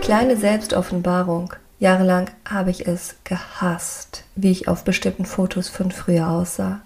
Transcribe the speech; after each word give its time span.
Kleine 0.00 0.36
Selbstoffenbarung. 0.36 1.54
Jahrelang 1.78 2.30
habe 2.44 2.70
ich 2.70 2.86
es 2.86 3.16
gehasst, 3.24 4.24
wie 4.36 4.50
ich 4.50 4.68
auf 4.68 4.84
bestimmten 4.84 5.24
Fotos 5.24 5.68
von 5.68 5.90
früher 5.90 6.28
aussah. 6.28 6.80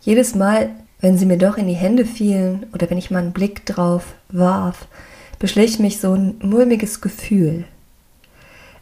Jedes 0.00 0.34
Mal, 0.34 0.70
wenn 1.00 1.18
sie 1.18 1.26
mir 1.26 1.38
doch 1.38 1.58
in 1.58 1.68
die 1.68 1.74
Hände 1.74 2.06
fielen 2.06 2.66
oder 2.72 2.88
wenn 2.88 2.98
ich 2.98 3.10
mal 3.10 3.18
einen 3.18 3.32
Blick 3.32 3.66
drauf 3.66 4.14
warf, 4.28 4.88
beschlich 5.38 5.78
mich 5.78 6.00
so 6.00 6.14
ein 6.14 6.36
mulmiges 6.42 7.00
Gefühl. 7.00 7.64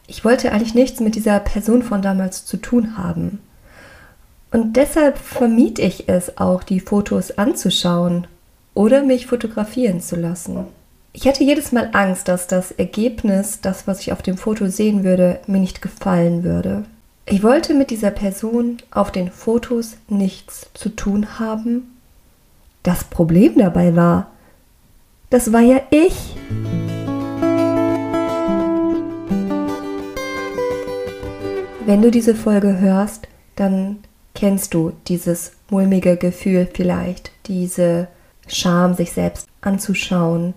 Ich 0.06 0.24
wollte 0.24 0.52
eigentlich 0.52 0.74
nichts 0.74 1.00
mit 1.00 1.14
dieser 1.14 1.40
Person 1.40 1.82
von 1.82 2.00
damals 2.00 2.46
zu 2.46 2.58
tun 2.58 2.96
haben. 2.96 3.40
Und 4.50 4.76
deshalb 4.76 5.18
vermied 5.18 5.78
ich 5.78 6.08
es 6.08 6.38
auch, 6.38 6.62
die 6.62 6.80
Fotos 6.80 7.36
anzuschauen 7.36 8.26
oder 8.72 9.02
mich 9.02 9.26
fotografieren 9.26 10.00
zu 10.00 10.16
lassen. 10.16 10.64
Ich 11.12 11.26
hatte 11.26 11.44
jedes 11.44 11.72
Mal 11.72 11.90
Angst, 11.92 12.28
dass 12.28 12.46
das 12.46 12.70
Ergebnis, 12.70 13.60
das, 13.60 13.86
was 13.86 14.00
ich 14.00 14.12
auf 14.12 14.22
dem 14.22 14.38
Foto 14.38 14.68
sehen 14.68 15.04
würde, 15.04 15.40
mir 15.46 15.58
nicht 15.58 15.82
gefallen 15.82 16.44
würde. 16.44 16.84
Ich 17.26 17.42
wollte 17.42 17.74
mit 17.74 17.90
dieser 17.90 18.10
Person 18.10 18.78
auf 18.90 19.12
den 19.12 19.30
Fotos 19.30 19.96
nichts 20.08 20.70
zu 20.72 20.88
tun 20.88 21.38
haben. 21.38 21.94
Das 22.82 23.04
Problem 23.04 23.58
dabei 23.58 23.96
war, 23.96 24.30
das 25.28 25.52
war 25.52 25.60
ja 25.60 25.80
ich. 25.90 26.36
Wenn 31.84 32.00
du 32.00 32.10
diese 32.10 32.34
Folge 32.34 32.78
hörst, 32.78 33.28
dann 33.56 33.98
kennst 34.38 34.72
du 34.72 34.92
dieses 35.08 35.50
mulmige 35.68 36.16
Gefühl 36.16 36.68
vielleicht, 36.72 37.32
diese 37.46 38.06
Scham, 38.46 38.94
sich 38.94 39.10
selbst 39.10 39.48
anzuschauen. 39.62 40.54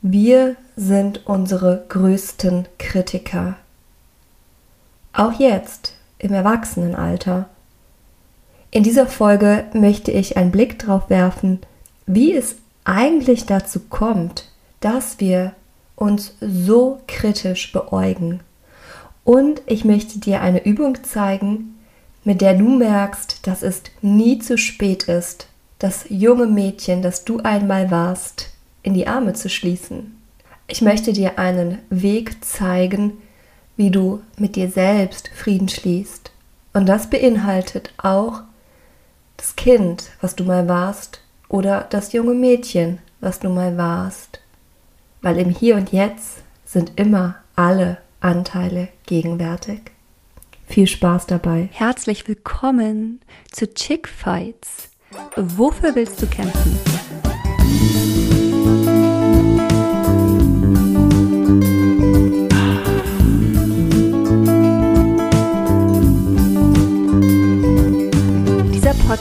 Wir 0.00 0.56
sind 0.74 1.26
unsere 1.26 1.84
größten 1.90 2.66
Kritiker. 2.78 3.56
Auch 5.12 5.38
jetzt, 5.38 5.92
im 6.18 6.32
Erwachsenenalter. 6.32 7.50
In 8.70 8.84
dieser 8.84 9.06
Folge 9.06 9.66
möchte 9.74 10.12
ich 10.12 10.38
einen 10.38 10.50
Blick 10.50 10.78
darauf 10.78 11.10
werfen, 11.10 11.58
wie 12.06 12.34
es 12.34 12.56
eigentlich 12.84 13.44
dazu 13.44 13.80
kommt, 13.90 14.50
dass 14.80 15.20
wir 15.20 15.52
uns 15.94 16.36
so 16.40 17.02
kritisch 17.06 17.70
beäugen. 17.70 18.40
Und 19.24 19.60
ich 19.66 19.84
möchte 19.84 20.20
dir 20.20 20.40
eine 20.40 20.64
Übung 20.64 21.04
zeigen, 21.04 21.74
mit 22.24 22.40
der 22.40 22.54
du 22.54 22.68
merkst, 22.68 23.46
dass 23.46 23.62
es 23.62 23.82
nie 24.02 24.38
zu 24.38 24.58
spät 24.58 25.04
ist, 25.04 25.46
das 25.78 26.04
junge 26.08 26.46
Mädchen, 26.46 27.02
das 27.02 27.24
du 27.24 27.40
einmal 27.40 27.90
warst, 27.90 28.50
in 28.82 28.94
die 28.94 29.06
Arme 29.06 29.32
zu 29.32 29.48
schließen. 29.48 30.16
Ich 30.66 30.82
möchte 30.82 31.12
dir 31.12 31.38
einen 31.38 31.78
Weg 31.88 32.44
zeigen, 32.44 33.14
wie 33.76 33.90
du 33.90 34.20
mit 34.36 34.56
dir 34.56 34.70
selbst 34.70 35.30
Frieden 35.34 35.68
schließt. 35.68 36.30
Und 36.72 36.86
das 36.86 37.08
beinhaltet 37.10 37.92
auch 37.98 38.42
das 39.36 39.56
Kind, 39.56 40.10
was 40.20 40.36
du 40.36 40.44
mal 40.44 40.68
warst, 40.68 41.20
oder 41.48 41.86
das 41.90 42.12
junge 42.12 42.34
Mädchen, 42.34 42.98
was 43.20 43.40
du 43.40 43.48
mal 43.48 43.76
warst. 43.76 44.40
Weil 45.22 45.38
im 45.38 45.50
Hier 45.50 45.76
und 45.76 45.92
Jetzt 45.92 46.42
sind 46.64 46.92
immer 46.96 47.36
alle 47.56 47.98
Anteile 48.20 48.88
gegenwärtig. 49.06 49.80
Viel 50.70 50.86
Spaß 50.86 51.26
dabei. 51.26 51.68
Herzlich 51.72 52.28
willkommen 52.28 53.20
zu 53.50 53.74
Chick 53.74 54.06
Fights. 54.06 54.90
Wofür 55.34 55.96
willst 55.96 56.22
du 56.22 56.28
kämpfen? 56.28 56.78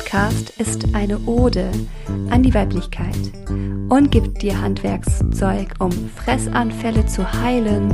Podcast 0.09 0.49
ist 0.57 0.95
eine 0.95 1.19
Ode 1.27 1.69
an 2.31 2.41
die 2.41 2.51
Weiblichkeit 2.55 3.31
und 3.89 4.09
gibt 4.09 4.41
dir 4.41 4.59
Handwerkszeug, 4.59 5.75
um 5.77 5.91
Fressanfälle 5.91 7.05
zu 7.05 7.31
heilen 7.31 7.93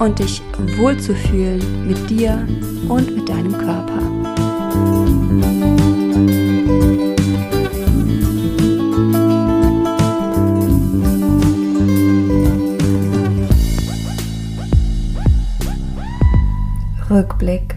und 0.00 0.18
dich 0.18 0.42
wohlzufühlen 0.76 1.86
mit 1.86 2.10
dir 2.10 2.44
und 2.88 3.14
mit 3.14 3.28
deinem 3.28 3.52
Körper. 3.52 4.00
Rückblick. 17.08 17.76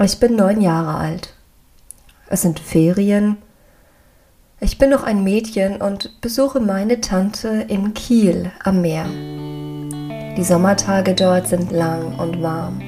Ich 0.00 0.18
bin 0.18 0.36
neun 0.36 0.62
Jahre 0.62 0.94
alt. 0.94 1.31
Es 2.32 2.42
sind 2.42 2.58
Ferien 2.58 3.36
ich 4.64 4.78
bin 4.78 4.90
noch 4.90 5.02
ein 5.02 5.24
Mädchen 5.24 5.82
und 5.82 6.20
besuche 6.20 6.60
meine 6.60 7.00
Tante 7.00 7.66
in 7.66 7.94
Kiel 7.94 8.52
am 8.62 8.80
Meer. 8.80 9.06
Die 10.36 10.44
Sommertage 10.44 11.16
dort 11.16 11.48
sind 11.48 11.72
lang 11.72 12.16
und 12.20 12.40
warm. 12.40 12.78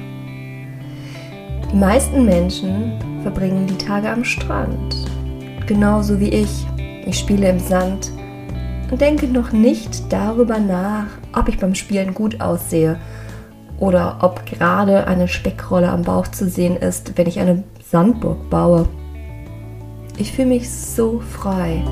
Die 1.69 1.75
meisten 1.75 2.23
Menschen 2.23 2.93
verbringen 3.23 3.67
die 3.67 3.77
Tage 3.77 4.09
am 4.09 4.23
Strand, 4.23 4.95
genauso 5.67 6.17
wie 6.21 6.29
ich. 6.29 6.65
Ich 7.05 7.19
spiele 7.19 7.49
im 7.49 7.59
Sand 7.59 8.09
und 8.89 9.01
denke 9.01 9.27
noch 9.27 9.51
nicht 9.51 10.13
darüber 10.13 10.59
nach, 10.59 11.07
ob 11.33 11.49
ich 11.49 11.59
beim 11.59 11.75
Spielen 11.75 12.13
gut 12.13 12.39
aussehe 12.39 12.97
oder 13.79 14.19
ob 14.21 14.45
gerade 14.45 15.07
eine 15.07 15.27
Speckrolle 15.27 15.89
am 15.89 16.03
Bauch 16.03 16.29
zu 16.29 16.47
sehen 16.47 16.77
ist, 16.77 17.17
wenn 17.17 17.27
ich 17.27 17.37
eine 17.37 17.65
Sandburg 17.85 18.49
baue. 18.49 18.87
Ich 20.17 20.31
fühle 20.31 20.47
mich 20.47 20.69
so 20.69 21.19
frei. 21.19 21.83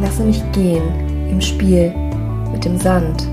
Lasse 0.00 0.22
mich 0.22 0.42
gehen 0.52 0.82
im 1.30 1.40
Spiel 1.40 1.94
mit 2.52 2.64
dem 2.64 2.76
Sand. 2.76 3.26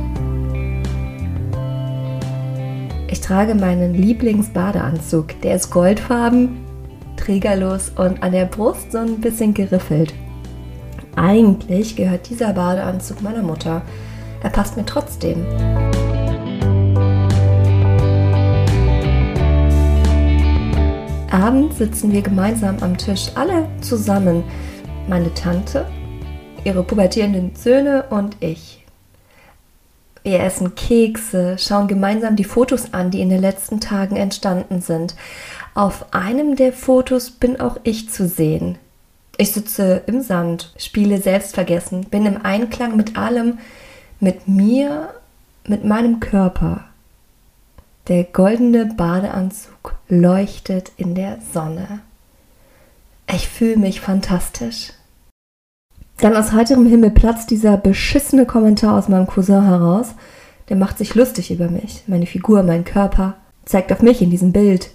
Ich 3.07 3.19
trage 3.19 3.55
meinen 3.55 3.93
Lieblingsbadeanzug. 3.93 5.41
Der 5.41 5.55
ist 5.55 5.69
goldfarben, 5.69 6.63
trägerlos 7.17 7.91
und 7.95 8.23
an 8.23 8.31
der 8.31 8.45
Brust 8.45 8.93
so 8.93 8.99
ein 8.99 9.19
bisschen 9.19 9.53
geriffelt. 9.53 10.13
Eigentlich 11.15 11.97
gehört 11.97 12.29
dieser 12.29 12.53
Badeanzug 12.53 13.21
meiner 13.21 13.43
Mutter. 13.43 13.81
Er 14.41 14.49
passt 14.49 14.77
mir 14.77 14.85
trotzdem. 14.85 15.45
Abends 21.31 21.77
sitzen 21.77 22.11
wir 22.11 22.23
gemeinsam 22.23 22.77
am 22.81 22.97
Tisch, 22.97 23.29
alle 23.35 23.67
zusammen. 23.81 24.43
Meine 25.07 25.31
Tante, 25.35 25.85
ihre 26.63 26.83
pubertierenden 26.83 27.55
Söhne 27.55 28.05
und 28.09 28.37
ich. 28.39 28.83
Wir 30.23 30.39
essen 30.41 30.73
Kekse, 30.73 31.57
schauen 31.59 31.87
gemeinsam 31.87 32.35
die 32.35 32.43
Fotos 32.43 32.93
an, 32.93 33.11
die 33.11 33.21
in 33.21 33.29
den 33.29 33.41
letzten 33.41 33.79
Tagen 33.79 34.15
entstanden 34.15 34.81
sind. 34.81 35.15
Auf 35.75 36.13
einem 36.13 36.55
der 36.55 36.73
Fotos 36.73 37.29
bin 37.29 37.59
auch 37.59 37.77
ich 37.83 38.09
zu 38.09 38.27
sehen. 38.27 38.79
Ich 39.37 39.51
sitze 39.53 40.01
im 40.07 40.21
Sand, 40.21 40.73
spiele 40.77 41.19
selbstvergessen, 41.19 42.05
bin 42.05 42.25
im 42.25 42.43
Einklang 42.43 42.97
mit 42.97 43.17
allem, 43.17 43.59
mit 44.19 44.47
mir, 44.47 45.13
mit 45.65 45.85
meinem 45.85 46.19
Körper. 46.19 46.88
Der 48.07 48.23
goldene 48.23 48.85
Badeanzug 48.85 49.95
leuchtet 50.07 50.91
in 50.97 51.13
der 51.15 51.37
Sonne. 51.53 51.99
Ich 53.31 53.47
fühle 53.47 53.77
mich 53.77 54.01
fantastisch. 54.01 54.93
Dann 56.17 56.35
aus 56.35 56.51
heiterem 56.51 56.87
Himmel 56.87 57.11
platzt 57.11 57.51
dieser 57.51 57.77
beschissene 57.77 58.45
Kommentar 58.45 58.97
aus 58.97 59.07
meinem 59.07 59.27
Cousin 59.27 59.63
heraus. 59.63 60.15
Der 60.67 60.75
macht 60.75 60.97
sich 60.97 61.15
lustig 61.15 61.51
über 61.51 61.69
mich, 61.69 62.03
meine 62.07 62.25
Figur, 62.25 62.63
meinen 62.63 62.85
Körper, 62.85 63.35
zeigt 63.65 63.91
auf 63.91 64.01
mich 64.01 64.21
in 64.21 64.29
diesem 64.29 64.51
Bild 64.51 64.89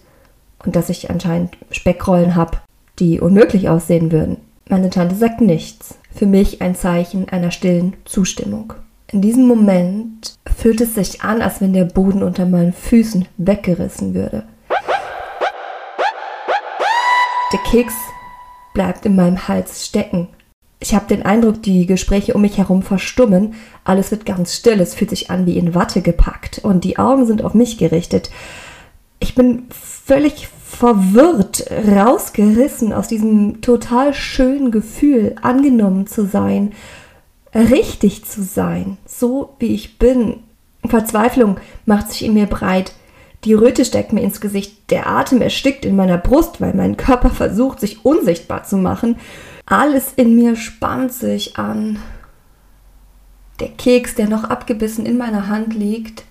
und 0.65 0.77
dass 0.77 0.89
ich 0.89 1.11
anscheinend 1.11 1.57
Speckrollen 1.71 2.35
habe, 2.35 2.59
die 2.99 3.21
unmöglich 3.21 3.69
aussehen 3.69 4.13
würden. 4.13 4.39
Meine 4.69 4.91
Tante 4.91 5.15
sagt 5.15 5.41
nichts. 5.41 5.99
Für 6.13 6.27
mich 6.27 6.63
ein 6.63 6.75
Zeichen 6.75 7.29
einer 7.29 7.51
stillen 7.51 7.95
Zustimmung. 8.05 8.75
In 9.15 9.23
diesem 9.23 9.47
Moment 9.47 10.35
fühlt 10.57 10.81
es 10.81 10.97
sich 10.97 11.23
an, 11.23 11.41
als 11.41 11.61
wenn 11.61 11.73
der 11.73 11.85
Boden 11.85 12.25
unter 12.25 12.47
meinen 12.47 12.73
Füßen 12.73 13.29
weggerissen 13.37 14.13
würde. 14.13 14.43
Der 17.53 17.61
Keks 17.61 17.95
bleibt 18.75 19.07
in 19.07 19.15
meinem 19.15 19.47
Hals 19.47 19.87
stecken. 19.87 20.27
Ich 20.81 20.97
habe 20.97 21.07
den 21.07 21.25
Eindruck, 21.25 21.63
die 21.63 21.87
Gespräche 21.87 22.35
um 22.35 22.41
mich 22.41 22.59
herum 22.59 22.83
verstummen. 22.83 23.55
Alles 23.85 24.11
wird 24.11 24.27
ganz 24.27 24.53
still, 24.53 24.81
es 24.81 24.97
fühlt 24.97 25.11
sich 25.11 25.31
an 25.31 25.47
wie 25.47 25.59
in 25.59 25.77
Watte 25.77 26.03
gepackt 26.03 26.59
und 26.65 26.83
die 26.83 26.99
Augen 26.99 27.25
sind 27.25 27.45
auf 27.45 27.55
mich 27.55 27.79
gerichtet. 27.79 28.31
Ich 29.21 29.37
bin 29.37 29.69
völlig 29.71 30.49
verwirrt, 30.65 31.71
rausgerissen 31.71 32.93
aus 32.93 33.07
diesem 33.07 33.61
total 33.61 34.13
schönen 34.13 34.73
Gefühl, 34.73 35.37
angenommen 35.41 36.09
zu 36.09 36.27
sein, 36.27 36.73
richtig 37.55 38.25
zu 38.25 38.43
sein, 38.43 38.99
so 39.07 39.55
wie 39.59 39.75
ich 39.75 39.99
bin. 39.99 40.43
Verzweiflung 40.85 41.59
macht 41.87 42.11
sich 42.11 42.25
in 42.25 42.35
mir 42.35 42.47
breit. 42.47 42.93
Die 43.45 43.55
Röte 43.55 43.85
steckt 43.85 44.13
mir 44.13 44.23
ins 44.23 44.41
Gesicht, 44.41 44.91
der 44.91 45.07
Atem 45.07 45.43
erstickt 45.43 45.85
in 45.85 45.97
meiner 45.97 46.19
Brust, 46.19 46.61
weil 46.61 46.75
mein 46.75 46.97
Körper 46.97 47.31
versucht, 47.31 47.81
sich 47.81 48.05
unsichtbar 48.05 48.65
zu 48.65 48.77
machen. 48.77 49.17
Alles 49.67 50.13
in 50.17 50.35
mir 50.35 50.57
spannt 50.57 51.13
sich 51.13 51.59
an. 51.59 51.99
Der 53.61 53.69
Keks, 53.69 54.15
der 54.15 54.29
noch 54.29 54.45
abgebissen 54.45 55.07
in 55.07 55.17
meiner 55.17 55.49
Hand 55.49 55.75
liegt, 55.75 56.25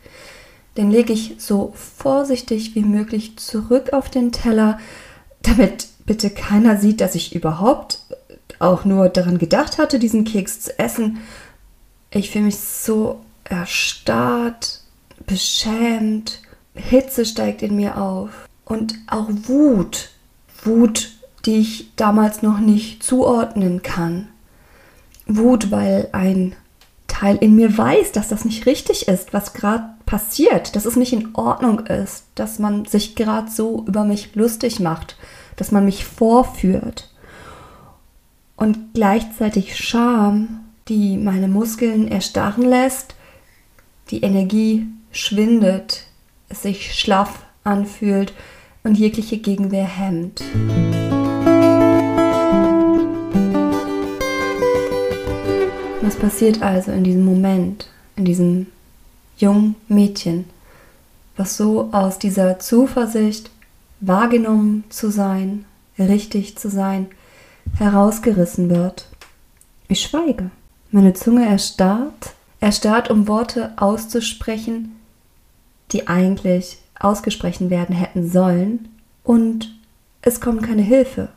den 0.76 0.90
lege 0.90 1.14
ich 1.14 1.36
so 1.38 1.74
vorsichtig 1.76 2.76
wie 2.76 2.82
möglich 2.82 3.38
zurück 3.38 3.94
auf 3.94 4.10
den 4.10 4.32
Teller, 4.32 4.80
damit 5.44 5.88
bitte 6.06 6.30
keiner 6.30 6.78
sieht, 6.78 7.00
dass 7.00 7.16
ich 7.16 7.36
überhaupt 7.36 8.00
auch 8.64 8.86
nur 8.86 9.10
daran 9.10 9.38
gedacht 9.38 9.78
hatte, 9.78 10.00
diesen 10.00 10.24
Keks 10.24 10.62
zu 10.62 10.80
essen. 10.80 11.20
Ich 12.12 12.32
fühle 12.32 12.46
mich 12.46 12.60
so 12.60 13.22
erstarrt, 13.44 14.82
beschämt, 15.26 16.42
Hitze 16.76 17.26
steigt 17.26 17.62
in 17.62 17.76
mir 17.76 17.98
auf 17.98 18.48
und 18.66 18.96
auch 19.08 19.30
Wut. 19.44 20.10
Wut, 20.64 21.12
die 21.46 21.58
ich 21.58 21.96
damals 21.96 22.42
noch 22.42 22.60
nicht 22.60 23.04
zuordnen 23.04 23.82
kann. 23.82 24.30
Wut, 25.26 25.72
weil 25.72 26.10
ein 26.12 26.56
Teil 27.08 27.38
in 27.38 27.56
mir 27.56 27.78
weiß, 27.78 28.12
dass 28.12 28.30
das 28.30 28.44
nicht 28.44 28.66
richtig 28.66 29.08
ist, 29.08 29.34
was 29.34 29.54
gerade 29.54 29.86
passiert, 30.06 30.76
dass 30.76 30.86
es 30.86 30.96
nicht 30.96 31.14
in 31.14 31.36
Ordnung 31.36 31.86
ist, 31.86 32.26
dass 32.36 32.60
man 32.60 32.86
sich 32.86 33.16
gerade 33.16 33.50
so 33.50 33.84
über 33.88 34.04
mich 34.04 34.36
lustig 34.36 34.80
macht, 34.80 35.16
dass 35.56 35.72
man 35.72 35.86
mich 35.86 36.06
vorführt. 36.06 37.13
Und 38.64 38.94
gleichzeitig 38.94 39.76
Scham, 39.76 40.62
die 40.88 41.18
meine 41.18 41.50
Muskeln 41.50 42.08
erstarren 42.08 42.64
lässt, 42.64 43.14
die 44.10 44.22
Energie 44.22 44.88
schwindet, 45.12 46.06
es 46.48 46.62
sich 46.62 46.96
schlaff 46.98 47.44
anfühlt 47.66 48.32
und 48.86 48.98
jegliche 48.98 49.40
Gegenwehr 49.40 49.84
hemmt. 49.84 50.46
Was 56.02 56.16
passiert 56.16 56.62
also 56.62 56.94
in 56.94 57.04
diesem 57.04 57.26
Moment, 57.26 57.90
in 58.16 58.24
diesem 58.24 58.68
jungen 59.36 59.76
Mädchen, 59.90 60.46
was 61.36 61.58
so 61.58 61.90
aus 61.92 62.18
dieser 62.18 62.60
Zuversicht, 62.60 63.52
wahrgenommen 64.00 64.86
zu 64.88 65.12
sein, 65.12 65.66
richtig 66.00 66.58
zu 66.58 66.70
sein, 66.70 67.08
herausgerissen 67.78 68.70
wird? 68.70 69.08
Ich 69.88 70.02
schweige. 70.02 70.52
Meine 70.92 71.14
Zunge 71.14 71.48
erstarrt, 71.48 72.34
erstarrt, 72.60 73.10
um 73.10 73.28
Worte 73.28 73.74
auszusprechen, 73.78 74.96
die 75.92 76.08
eigentlich 76.08 76.78
ausgesprochen 77.00 77.70
werden 77.70 77.96
hätten 77.96 78.30
sollen, 78.30 78.90
und 79.24 79.74
es 80.22 80.42
kommt 80.42 80.64
keine 80.64 80.82
Hilfe. 80.82 81.30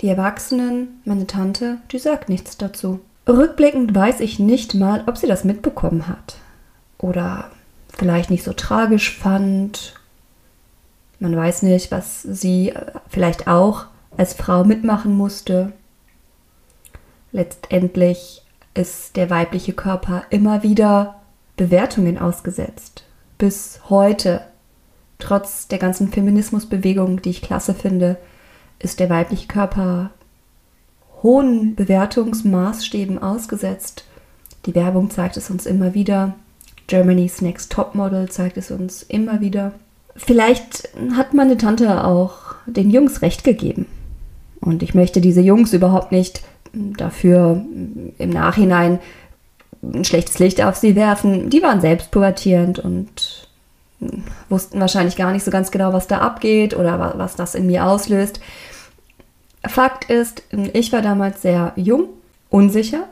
Die 0.00 0.08
Erwachsenen, 0.08 1.00
meine 1.04 1.26
Tante, 1.26 1.78
die 1.92 1.98
sagt 1.98 2.28
nichts 2.28 2.56
dazu. 2.56 3.00
Rückblickend 3.28 3.94
weiß 3.94 4.20
ich 4.20 4.38
nicht 4.38 4.74
mal, 4.74 5.04
ob 5.06 5.16
sie 5.16 5.26
das 5.26 5.44
mitbekommen 5.44 6.08
hat. 6.08 6.36
Oder 6.98 7.50
vielleicht 7.96 8.30
nicht 8.30 8.44
so 8.44 8.52
tragisch 8.52 9.16
fand. 9.16 9.94
Man 11.20 11.36
weiß 11.36 11.62
nicht, 11.62 11.90
was 11.90 12.22
sie 12.22 12.70
äh, 12.70 12.92
vielleicht 13.08 13.46
auch 13.46 13.86
als 14.16 14.34
Frau 14.34 14.64
mitmachen 14.64 15.16
musste. 15.16 15.72
Letztendlich 17.32 18.42
ist 18.74 19.16
der 19.16 19.30
weibliche 19.30 19.72
Körper 19.72 20.24
immer 20.30 20.62
wieder 20.62 21.20
Bewertungen 21.56 22.18
ausgesetzt. 22.18 23.04
Bis 23.38 23.80
heute, 23.88 24.40
trotz 25.18 25.68
der 25.68 25.78
ganzen 25.78 26.08
Feminismusbewegung, 26.08 27.22
die 27.22 27.30
ich 27.30 27.42
klasse 27.42 27.74
finde, 27.74 28.16
ist 28.78 29.00
der 29.00 29.10
weibliche 29.10 29.46
Körper 29.46 30.10
hohen 31.22 31.74
Bewertungsmaßstäben 31.74 33.20
ausgesetzt. 33.20 34.04
Die 34.66 34.74
Werbung 34.74 35.10
zeigt 35.10 35.36
es 35.36 35.50
uns 35.50 35.66
immer 35.66 35.94
wieder. 35.94 36.34
Germany's 36.86 37.40
Next 37.40 37.72
Topmodel 37.72 38.28
zeigt 38.28 38.56
es 38.56 38.70
uns 38.70 39.02
immer 39.02 39.40
wieder. 39.40 39.72
Vielleicht 40.16 40.90
hat 41.16 41.34
meine 41.34 41.56
Tante 41.56 42.04
auch 42.04 42.54
den 42.66 42.90
Jungs 42.90 43.22
recht 43.22 43.42
gegeben. 43.42 43.86
Und 44.64 44.82
ich 44.82 44.94
möchte 44.94 45.20
diese 45.20 45.40
Jungs 45.40 45.72
überhaupt 45.72 46.10
nicht 46.10 46.42
dafür 46.72 47.62
im 48.18 48.30
Nachhinein 48.30 48.98
ein 49.82 50.04
schlechtes 50.04 50.38
Licht 50.38 50.62
auf 50.62 50.76
sie 50.76 50.96
werfen. 50.96 51.50
Die 51.50 51.62
waren 51.62 51.80
selbst 51.80 52.10
pubertierend 52.10 52.78
und 52.78 53.48
wussten 54.48 54.80
wahrscheinlich 54.80 55.16
gar 55.16 55.32
nicht 55.32 55.44
so 55.44 55.50
ganz 55.50 55.70
genau, 55.70 55.92
was 55.92 56.06
da 56.06 56.18
abgeht 56.18 56.74
oder 56.74 57.14
was 57.18 57.36
das 57.36 57.54
in 57.54 57.66
mir 57.66 57.84
auslöst. 57.84 58.40
Fakt 59.66 60.10
ist, 60.10 60.42
ich 60.72 60.92
war 60.92 61.02
damals 61.02 61.42
sehr 61.42 61.72
jung, 61.76 62.08
unsicher. 62.50 63.04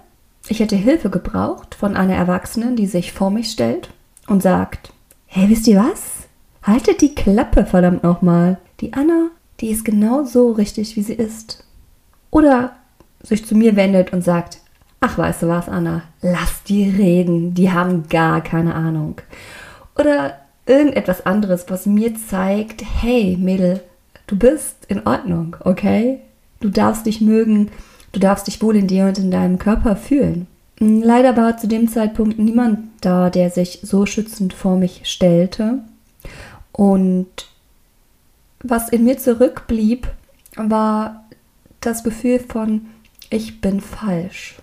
Ich 0.48 0.60
hätte 0.60 0.76
Hilfe 0.76 1.08
gebraucht 1.08 1.74
von 1.74 1.96
einer 1.96 2.14
Erwachsenen, 2.14 2.76
die 2.76 2.86
sich 2.86 3.12
vor 3.12 3.30
mich 3.30 3.50
stellt 3.50 3.90
und 4.26 4.42
sagt, 4.42 4.92
hey, 5.26 5.48
wisst 5.48 5.66
ihr 5.66 5.78
was? 5.78 6.28
Haltet 6.62 7.00
die 7.00 7.14
Klappe, 7.14 7.64
verdammt 7.64 8.02
nochmal. 8.02 8.58
Die 8.80 8.92
Anna, 8.92 9.30
die 9.62 9.70
ist 9.70 9.84
genau 9.84 10.24
so 10.24 10.50
richtig, 10.50 10.96
wie 10.96 11.02
sie 11.02 11.14
ist. 11.14 11.64
Oder 12.30 12.72
sich 13.22 13.46
zu 13.46 13.54
mir 13.54 13.76
wendet 13.76 14.12
und 14.12 14.22
sagt, 14.22 14.58
ach, 15.00 15.16
weißt 15.16 15.44
du 15.44 15.48
was, 15.48 15.68
Anna, 15.68 16.02
lass 16.20 16.64
die 16.64 16.90
reden, 16.90 17.54
die 17.54 17.70
haben 17.70 18.08
gar 18.08 18.40
keine 18.42 18.74
Ahnung. 18.74 19.20
Oder 19.96 20.34
irgendetwas 20.66 21.24
anderes, 21.24 21.66
was 21.68 21.86
mir 21.86 22.14
zeigt, 22.16 22.82
hey, 22.82 23.36
Mädel, 23.38 23.80
du 24.26 24.36
bist 24.36 24.84
in 24.88 25.06
Ordnung, 25.06 25.56
okay? 25.60 26.18
Du 26.60 26.68
darfst 26.68 27.06
dich 27.06 27.20
mögen, 27.20 27.70
du 28.10 28.18
darfst 28.18 28.48
dich 28.48 28.60
wohl 28.62 28.76
in 28.76 28.88
dir 28.88 29.06
und 29.06 29.18
in 29.18 29.30
deinem 29.30 29.58
Körper 29.58 29.94
fühlen. 29.94 30.48
Leider 30.78 31.36
war 31.36 31.56
zu 31.56 31.68
dem 31.68 31.88
Zeitpunkt 31.88 32.40
niemand 32.40 32.80
da, 33.00 33.30
der 33.30 33.50
sich 33.50 33.78
so 33.82 34.06
schützend 34.06 34.52
vor 34.54 34.76
mich 34.76 35.02
stellte. 35.04 35.78
Und 36.72 37.51
was 38.62 38.88
in 38.88 39.04
mir 39.04 39.18
zurückblieb, 39.18 40.08
war 40.56 41.24
das 41.80 42.04
Gefühl 42.04 42.38
von, 42.40 42.86
ich 43.30 43.60
bin 43.60 43.80
falsch. 43.80 44.56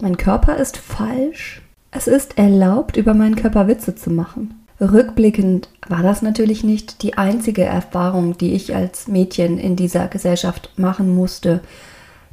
Mein 0.00 0.16
Körper 0.16 0.56
ist 0.56 0.76
falsch. 0.76 1.62
Es 1.90 2.06
ist 2.06 2.38
erlaubt, 2.38 2.96
über 2.96 3.14
meinen 3.14 3.36
Körper 3.36 3.68
Witze 3.68 3.94
zu 3.94 4.10
machen. 4.10 4.54
Rückblickend 4.80 5.68
war 5.88 6.02
das 6.02 6.22
natürlich 6.22 6.64
nicht 6.64 7.02
die 7.02 7.18
einzige 7.18 7.64
Erfahrung, 7.64 8.36
die 8.38 8.54
ich 8.54 8.74
als 8.74 9.06
Mädchen 9.06 9.58
in 9.58 9.76
dieser 9.76 10.08
Gesellschaft 10.08 10.70
machen 10.76 11.14
musste, 11.14 11.60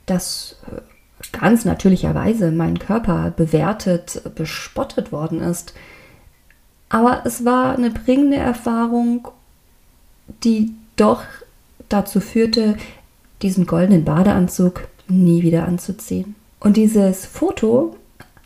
dass 0.06 0.56
äh, 0.72 1.38
ganz 1.38 1.66
natürlicherweise 1.66 2.52
mein 2.52 2.80
Körper 2.80 3.32
bewertet, 3.36 4.22
bespottet 4.36 5.12
worden 5.12 5.42
ist. 5.42 5.74
Aber 6.88 7.22
es 7.26 7.46
war 7.46 7.76
eine 7.76 7.92
bringende 7.92 8.38
Erfahrung, 8.38 9.28
die 10.44 10.74
doch 11.00 11.24
dazu 11.88 12.20
führte, 12.20 12.78
diesen 13.42 13.66
goldenen 13.66 14.04
Badeanzug 14.06 14.88
nie 15.08 15.42
wieder 15.42 15.68
anzuziehen. 15.68 16.36
Und 16.60 16.78
dieses 16.78 17.26
Foto 17.26 17.96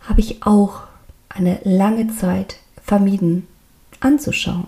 habe 0.01 0.19
ich 0.19 0.43
auch 0.43 0.81
eine 1.29 1.59
lange 1.63 2.07
Zeit 2.09 2.57
vermieden 2.83 3.47
anzuschauen. 3.99 4.67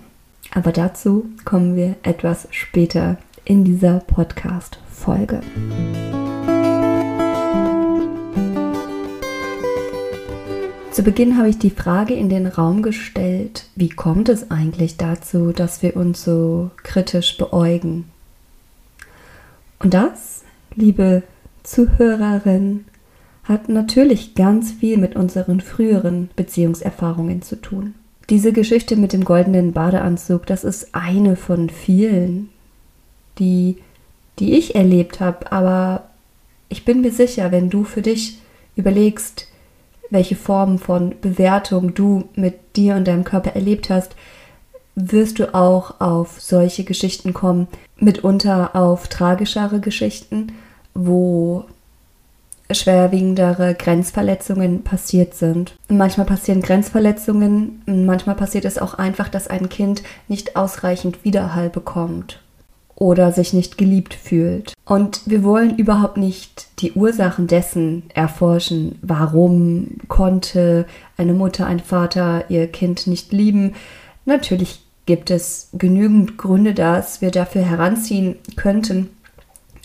Aber 0.51 0.71
dazu 0.71 1.25
kommen 1.43 1.75
wir 1.75 1.95
etwas 2.03 2.47
später 2.51 3.17
in 3.43 3.63
dieser 3.63 3.99
Podcast-Folge. 3.99 5.41
Zu 10.95 11.03
Beginn 11.03 11.37
habe 11.37 11.49
ich 11.49 11.59
die 11.59 11.71
Frage 11.71 12.13
in 12.13 12.29
den 12.29 12.47
Raum 12.47 12.81
gestellt, 12.81 13.65
wie 13.75 13.89
kommt 13.89 14.29
es 14.29 14.49
eigentlich 14.49 14.95
dazu, 14.95 15.51
dass 15.51 15.83
wir 15.83 15.97
uns 15.97 16.23
so 16.23 16.71
kritisch 16.83 17.37
beäugen? 17.37 18.05
Und 19.79 19.93
das, 19.93 20.45
liebe 20.73 21.23
Zuhörerin, 21.63 22.85
hat 23.43 23.67
natürlich 23.67 24.35
ganz 24.35 24.71
viel 24.71 24.95
mit 24.95 25.17
unseren 25.17 25.59
früheren 25.59 26.29
Beziehungserfahrungen 26.37 27.41
zu 27.41 27.57
tun. 27.61 27.93
Diese 28.29 28.53
Geschichte 28.53 28.95
mit 28.95 29.11
dem 29.11 29.25
goldenen 29.25 29.73
Badeanzug, 29.73 30.45
das 30.45 30.63
ist 30.63 30.95
eine 30.95 31.35
von 31.35 31.69
vielen, 31.69 32.47
die, 33.37 33.79
die 34.39 34.53
ich 34.53 34.75
erlebt 34.75 35.19
habe. 35.19 35.51
Aber 35.51 36.05
ich 36.69 36.85
bin 36.85 37.01
mir 37.01 37.11
sicher, 37.11 37.51
wenn 37.51 37.69
du 37.69 37.83
für 37.83 38.01
dich 38.01 38.39
überlegst, 38.77 39.49
welche 40.09 40.35
Formen 40.35 40.77
von 40.79 41.15
Bewertung 41.21 41.93
du 41.93 42.29
mit 42.35 42.75
dir 42.75 42.95
und 42.95 43.07
deinem 43.07 43.23
Körper 43.23 43.55
erlebt 43.55 43.89
hast, 43.89 44.15
wirst 44.95 45.39
du 45.39 45.53
auch 45.53 45.99
auf 45.99 46.39
solche 46.39 46.83
Geschichten 46.83 47.33
kommen, 47.33 47.67
mitunter 47.97 48.75
auf 48.75 49.07
tragischere 49.07 49.79
Geschichten, 49.79 50.53
wo 50.93 51.65
schwerwiegendere 52.71 53.75
Grenzverletzungen 53.75 54.83
passiert 54.83 55.35
sind. 55.35 55.75
Manchmal 55.87 56.25
passieren 56.25 56.61
Grenzverletzungen, 56.61 57.83
manchmal 57.85 58.35
passiert 58.35 58.65
es 58.65 58.79
auch 58.79 58.95
einfach, 58.95 59.29
dass 59.29 59.47
ein 59.47 59.69
Kind 59.69 60.01
nicht 60.27 60.55
ausreichend 60.55 61.23
Widerhall 61.23 61.69
bekommt 61.69 62.39
oder 62.95 63.31
sich 63.31 63.53
nicht 63.53 63.77
geliebt 63.77 64.13
fühlt. 64.13 64.73
Und 64.85 65.21
wir 65.25 65.43
wollen 65.43 65.77
überhaupt 65.77 66.17
nicht 66.17 66.67
die 66.79 66.93
Ursachen 66.93 67.47
dessen 67.47 68.03
erforschen. 68.13 68.97
Warum 69.01 69.97
konnte 70.07 70.85
eine 71.17 71.33
Mutter, 71.33 71.65
ein 71.65 71.79
Vater 71.79 72.45
ihr 72.49 72.67
Kind 72.67 73.07
nicht 73.07 73.31
lieben? 73.31 73.73
Natürlich 74.25 74.81
gibt 75.05 75.29
es 75.29 75.69
genügend 75.73 76.37
Gründe, 76.37 76.73
dass 76.73 77.21
wir 77.21 77.31
dafür 77.31 77.63
heranziehen 77.63 78.35
könnten. 78.55 79.09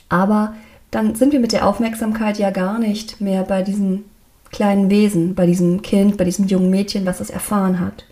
Aber 0.09 0.55
dann 0.90 1.14
sind 1.14 1.33
wir 1.33 1.40
mit 1.40 1.52
der 1.52 1.67
Aufmerksamkeit 1.67 2.38
ja 2.38 2.50
gar 2.50 2.79
nicht 2.79 3.21
mehr 3.21 3.43
bei 3.43 3.62
diesem 3.62 4.05
kleinen 4.50 4.90
Wesen, 4.90 5.35
bei 5.35 5.47
diesem 5.47 5.83
Kind, 5.83 6.17
bei 6.17 6.25
diesem 6.25 6.47
jungen 6.47 6.71
Mädchen, 6.71 7.07
was 7.07 7.21
es 7.21 7.31
erfahren 7.31 7.81
hat. 7.81 8.05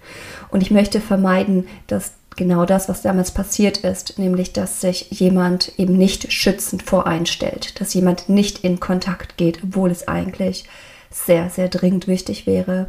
Und 0.51 0.63
ich 0.63 0.71
möchte 0.71 1.01
vermeiden, 1.01 1.67
dass 1.89 2.13
genau 2.39 2.65
das, 2.65 2.89
was 2.89 3.03
damals 3.03 3.33
passiert 3.33 3.79
ist, 3.79 4.19
nämlich 4.19 4.55
dass 4.55 4.81
sich 4.81 5.11
jemand 5.11 5.73
eben 5.77 5.99
nicht 5.99 6.33
schützend 6.33 6.83
voreinstellt, 6.83 7.79
dass 7.81 7.93
jemand 7.93 8.31
nicht 8.31 8.65
in 8.65 8.81
Kontakt 8.81 9.37
geht, 9.37 9.63
obwohl 9.63 9.91
es 9.91 10.09
eigentlich 10.09 10.65
sehr, 11.11 11.51
sehr 11.51 11.69
dringend 11.69 12.07
wichtig 12.07 12.47
wäre, 12.47 12.89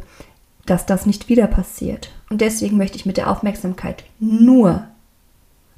dass 0.64 0.86
das 0.86 1.04
nicht 1.04 1.28
wieder 1.28 1.46
passiert. 1.46 2.10
Und 2.30 2.40
deswegen 2.40 2.78
möchte 2.78 2.96
ich 2.96 3.06
mit 3.06 3.16
der 3.16 3.30
Aufmerksamkeit 3.30 4.04
nur 4.20 4.84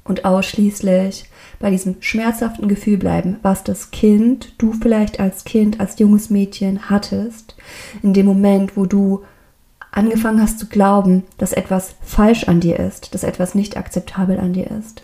und 0.03 0.25
ausschließlich 0.25 1.25
bei 1.59 1.69
diesem 1.69 1.95
schmerzhaften 2.01 2.67
Gefühl 2.67 2.97
bleiben, 2.97 3.37
was 3.41 3.63
das 3.63 3.91
Kind, 3.91 4.53
du 4.57 4.73
vielleicht 4.73 5.19
als 5.19 5.45
Kind, 5.45 5.79
als 5.79 5.97
junges 5.97 6.29
Mädchen 6.29 6.89
hattest, 6.89 7.55
in 8.01 8.13
dem 8.13 8.25
Moment, 8.25 8.77
wo 8.77 8.85
du 8.85 9.23
angefangen 9.93 10.41
hast 10.41 10.59
zu 10.59 10.67
glauben, 10.67 11.23
dass 11.37 11.53
etwas 11.53 11.95
falsch 12.01 12.45
an 12.45 12.59
dir 12.59 12.79
ist, 12.79 13.13
dass 13.13 13.23
etwas 13.23 13.55
nicht 13.55 13.77
akzeptabel 13.77 14.39
an 14.39 14.53
dir 14.53 14.69
ist. 14.71 15.03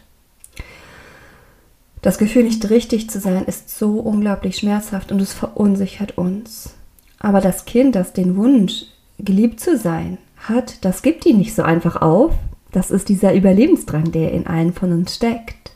Das 2.01 2.17
Gefühl, 2.17 2.43
nicht 2.43 2.69
richtig 2.69 3.09
zu 3.09 3.19
sein, 3.19 3.45
ist 3.45 3.77
so 3.77 3.99
unglaublich 3.99 4.57
schmerzhaft 4.57 5.11
und 5.11 5.21
es 5.21 5.33
verunsichert 5.33 6.17
uns. 6.17 6.73
Aber 7.19 7.41
das 7.41 7.65
Kind, 7.65 7.95
das 7.95 8.13
den 8.13 8.35
Wunsch, 8.37 8.85
geliebt 9.19 9.59
zu 9.59 9.77
sein, 9.77 10.17
hat, 10.37 10.83
das 10.85 11.01
gibt 11.01 11.25
ihn 11.25 11.37
nicht 11.37 11.53
so 11.53 11.61
einfach 11.61 12.01
auf. 12.01 12.33
Das 12.71 12.89
ist 12.91 13.09
dieser 13.09 13.33
Überlebensdrang, 13.33 14.11
der 14.11 14.31
in 14.31 14.47
allen 14.47 14.73
von 14.73 14.93
uns 14.93 15.15
steckt. 15.15 15.71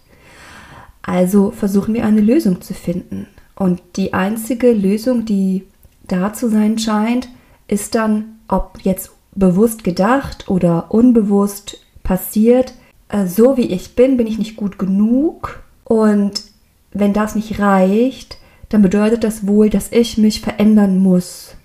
Also 1.01 1.51
versuchen 1.51 1.93
wir 1.93 2.05
eine 2.05 2.21
Lösung 2.21 2.61
zu 2.61 2.73
finden. 2.73 3.27
Und 3.55 3.81
die 3.97 4.13
einzige 4.13 4.71
Lösung, 4.71 5.25
die 5.25 5.65
da 6.07 6.33
zu 6.33 6.49
sein 6.49 6.79
scheint, 6.79 7.27
ist 7.67 7.95
dann 7.95 8.39
ob 8.53 8.79
jetzt 8.83 9.11
bewusst 9.33 9.83
gedacht 9.83 10.47
oder 10.47 10.91
unbewusst 10.93 11.79
passiert, 12.03 12.73
äh, 13.09 13.25
so 13.25 13.57
wie 13.57 13.71
ich 13.71 13.95
bin, 13.95 14.15
bin 14.15 14.27
ich 14.27 14.37
nicht 14.37 14.55
gut 14.55 14.77
genug. 14.77 15.63
Und 15.83 16.43
wenn 16.91 17.13
das 17.13 17.35
nicht 17.35 17.59
reicht, 17.59 18.37
dann 18.69 18.83
bedeutet 18.83 19.23
das 19.23 19.47
wohl, 19.47 19.69
dass 19.69 19.91
ich 19.91 20.17
mich 20.17 20.41
verändern 20.41 20.99
muss. 20.99 21.55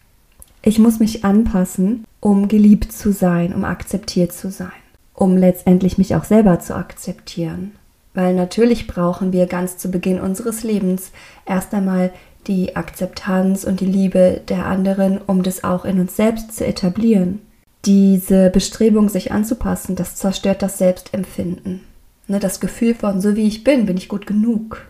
Ich 0.62 0.78
muss 0.78 0.99
mich 0.99 1.25
anpassen, 1.25 2.04
um 2.21 2.49
geliebt 2.49 2.90
zu 2.92 3.12
sein, 3.12 3.54
um 3.54 3.64
akzeptiert 3.64 4.33
zu 4.33 4.50
sein, 4.50 4.73
um 5.14 5.37
letztendlich 5.37 5.99
mich 5.99 6.14
auch 6.16 6.25
selber 6.25 6.59
zu 6.61 6.75
akzeptieren. 6.75 7.73
Weil 8.14 8.35
natürlich 8.35 8.87
brauchen 8.87 9.33
wir 9.33 9.47
ganz 9.47 9.76
zu 9.76 9.90
Beginn 9.90 10.21
unseres 10.21 10.64
Lebens 10.64 11.12
erst 11.47 11.73
einmal 11.75 12.12
die 12.49 12.75
Akzeptanz 12.75 13.64
und 13.64 13.81
die 13.81 13.87
Liebe 13.87 14.40
der 14.49 14.67
anderen, 14.67 15.19
um 15.19 15.43
das 15.43 15.62
auch 15.62 15.85
in 15.85 16.00
uns 16.00 16.17
selbst 16.17 16.57
zu 16.57 16.67
etablieren. 16.67 17.40
Diese 17.85 18.50
Bestrebung, 18.50 19.09
sich 19.09 19.31
anzupassen, 19.31 19.95
das 19.95 20.17
zerstört 20.17 20.62
das 20.62 20.78
Selbstempfinden. 20.78 21.83
Ne, 22.26 22.40
das 22.40 22.61
Gefühl 22.61 22.95
von, 22.95 23.21
so 23.21 23.37
wie 23.37 23.47
ich 23.47 23.64
bin, 23.64 23.87
bin 23.87 23.97
ich 23.97 24.09
gut 24.09 24.26
genug. 24.26 24.87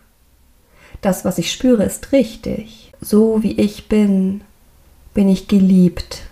Das, 1.03 1.25
was 1.25 1.39
ich 1.39 1.53
spüre, 1.53 1.85
ist 1.85 2.13
richtig. 2.13 2.93
So 3.01 3.43
wie 3.43 3.53
ich 3.53 3.89
bin, 3.89 4.41
bin 5.15 5.29
ich 5.29 5.47
geliebt, 5.47 6.23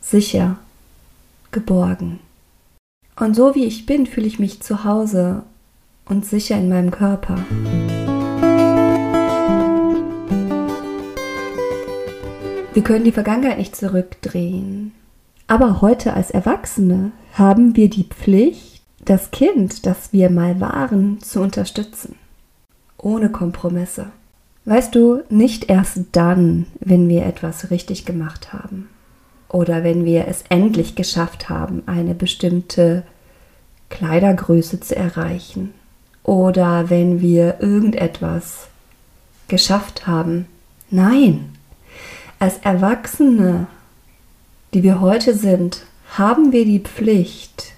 sicher, 0.00 0.58
geborgen. 1.50 2.20
Und 3.16 3.34
so 3.34 3.54
wie 3.54 3.64
ich 3.64 3.86
bin, 3.86 4.06
fühle 4.06 4.26
ich 4.26 4.38
mich 4.38 4.62
zu 4.62 4.84
Hause 4.84 5.42
und 6.04 6.24
sicher 6.24 6.56
in 6.56 6.68
meinem 6.68 6.90
Körper. 6.90 7.38
Wir 12.74 12.82
können 12.82 13.04
die 13.04 13.12
Vergangenheit 13.12 13.58
nicht 13.58 13.76
zurückdrehen. 13.76 14.92
Aber 15.46 15.82
heute 15.82 16.14
als 16.14 16.30
Erwachsene 16.30 17.12
haben 17.34 17.76
wir 17.76 17.90
die 17.90 18.04
Pflicht, 18.04 18.82
das 19.04 19.30
Kind, 19.30 19.84
das 19.84 20.14
wir 20.14 20.30
mal 20.30 20.58
waren, 20.58 21.20
zu 21.20 21.40
unterstützen. 21.40 22.14
Ohne 22.96 23.28
Kompromisse. 23.28 24.06
Weißt 24.64 24.94
du, 24.94 25.22
nicht 25.28 25.68
erst 25.68 25.98
dann, 26.12 26.66
wenn 26.80 27.08
wir 27.08 27.26
etwas 27.26 27.70
richtig 27.70 28.06
gemacht 28.06 28.54
haben 28.54 28.88
oder 29.50 29.84
wenn 29.84 30.06
wir 30.06 30.26
es 30.28 30.44
endlich 30.48 30.94
geschafft 30.94 31.50
haben, 31.50 31.82
eine 31.84 32.14
bestimmte 32.14 33.02
Kleidergröße 33.90 34.80
zu 34.80 34.96
erreichen 34.96 35.74
oder 36.22 36.88
wenn 36.88 37.20
wir 37.20 37.60
irgendetwas 37.60 38.68
geschafft 39.48 40.06
haben. 40.06 40.46
Nein, 40.90 41.51
als 42.42 42.58
Erwachsene, 42.58 43.68
die 44.74 44.82
wir 44.82 45.00
heute 45.00 45.32
sind, 45.32 45.86
haben 46.18 46.50
wir 46.50 46.64
die 46.64 46.80
Pflicht, 46.80 47.74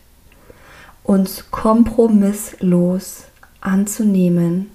uns 1.02 1.50
kompromisslos 1.50 3.24
anzunehmen, 3.60 4.70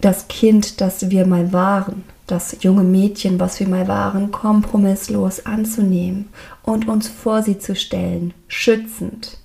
das 0.00 0.28
Kind, 0.28 0.80
das 0.80 1.10
wir 1.10 1.26
mal 1.26 1.52
waren, 1.52 2.04
das 2.28 2.58
junge 2.60 2.84
Mädchen, 2.84 3.40
was 3.40 3.58
wir 3.58 3.66
mal 3.66 3.88
waren, 3.88 4.30
kompromisslos 4.30 5.44
anzunehmen 5.44 6.28
und 6.62 6.86
uns 6.86 7.08
vor 7.08 7.42
sie 7.42 7.58
zu 7.58 7.74
stellen, 7.74 8.32
schützend 8.46 9.38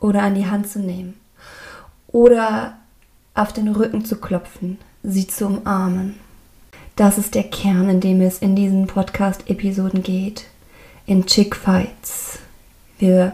oder 0.00 0.24
an 0.24 0.34
die 0.34 0.46
Hand 0.46 0.68
zu 0.68 0.80
nehmen 0.80 1.14
oder 2.08 2.78
auf 3.34 3.52
den 3.52 3.68
Rücken 3.68 4.04
zu 4.04 4.16
klopfen, 4.16 4.78
sie 5.04 5.28
zu 5.28 5.46
umarmen. 5.46 6.16
Das 7.00 7.16
ist 7.16 7.34
der 7.34 7.44
Kern, 7.44 7.88
in 7.88 8.00
dem 8.00 8.20
es 8.20 8.40
in 8.40 8.54
diesen 8.54 8.86
Podcast-Episoden 8.86 10.02
geht. 10.02 10.44
In 11.06 11.24
Chick 11.24 11.56
Fights. 11.56 12.40
Wir 12.98 13.32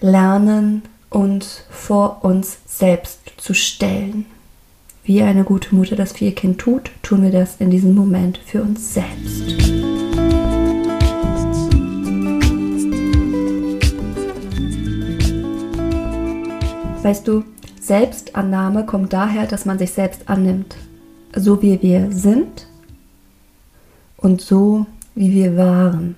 lernen 0.00 0.82
uns 1.08 1.62
vor 1.70 2.24
uns 2.24 2.58
selbst 2.66 3.20
zu 3.36 3.54
stellen. 3.54 4.26
Wie 5.04 5.22
eine 5.22 5.44
gute 5.44 5.72
Mutter 5.72 5.94
das 5.94 6.14
für 6.14 6.24
ihr 6.24 6.34
Kind 6.34 6.58
tut, 6.58 6.90
tun 7.04 7.22
wir 7.22 7.30
das 7.30 7.58
in 7.60 7.70
diesem 7.70 7.94
Moment 7.94 8.38
für 8.38 8.60
uns 8.60 8.92
selbst. 8.92 9.56
Weißt 17.04 17.28
du, 17.28 17.44
Selbstannahme 17.80 18.84
kommt 18.84 19.12
daher, 19.12 19.46
dass 19.46 19.64
man 19.64 19.78
sich 19.78 19.92
selbst 19.92 20.28
annimmt. 20.28 20.74
So 21.36 21.62
wie 21.62 21.80
wir 21.80 22.10
sind, 22.10 22.66
und 24.16 24.40
so, 24.40 24.86
wie 25.14 25.32
wir 25.32 25.56
waren. 25.56 26.16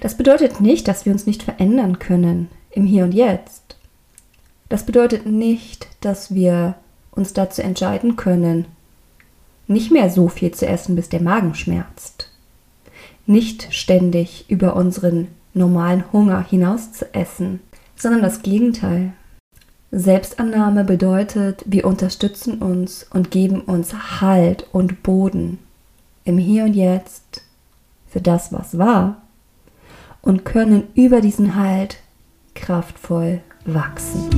Das 0.00 0.16
bedeutet 0.16 0.60
nicht, 0.60 0.88
dass 0.88 1.04
wir 1.04 1.12
uns 1.12 1.26
nicht 1.26 1.42
verändern 1.42 1.98
können 1.98 2.48
im 2.70 2.84
Hier 2.84 3.04
und 3.04 3.12
Jetzt. 3.12 3.76
Das 4.68 4.84
bedeutet 4.84 5.26
nicht, 5.26 5.88
dass 6.00 6.34
wir 6.34 6.74
uns 7.12 7.32
dazu 7.32 7.62
entscheiden 7.62 8.16
können, 8.16 8.66
nicht 9.68 9.90
mehr 9.90 10.10
so 10.10 10.28
viel 10.28 10.52
zu 10.52 10.66
essen, 10.66 10.96
bis 10.96 11.08
der 11.08 11.22
Magen 11.22 11.54
schmerzt. 11.54 12.30
Nicht 13.26 13.72
ständig 13.72 14.44
über 14.48 14.76
unseren 14.76 15.28
normalen 15.54 16.04
Hunger 16.12 16.44
hinaus 16.44 16.92
zu 16.92 17.12
essen, 17.14 17.60
sondern 17.96 18.22
das 18.22 18.42
Gegenteil. 18.42 19.12
Selbstannahme 19.90 20.84
bedeutet, 20.84 21.64
wir 21.66 21.86
unterstützen 21.86 22.58
uns 22.58 23.06
und 23.10 23.30
geben 23.30 23.62
uns 23.62 24.20
Halt 24.20 24.66
und 24.72 25.02
Boden 25.02 25.58
im 26.26 26.38
Hier 26.38 26.64
und 26.64 26.74
Jetzt 26.74 27.42
für 28.08 28.20
das, 28.20 28.52
was 28.52 28.76
war 28.76 29.22
und 30.20 30.44
können 30.44 30.88
über 30.94 31.20
diesen 31.20 31.54
Halt 31.54 31.98
kraftvoll 32.54 33.40
wachsen. 33.64 34.28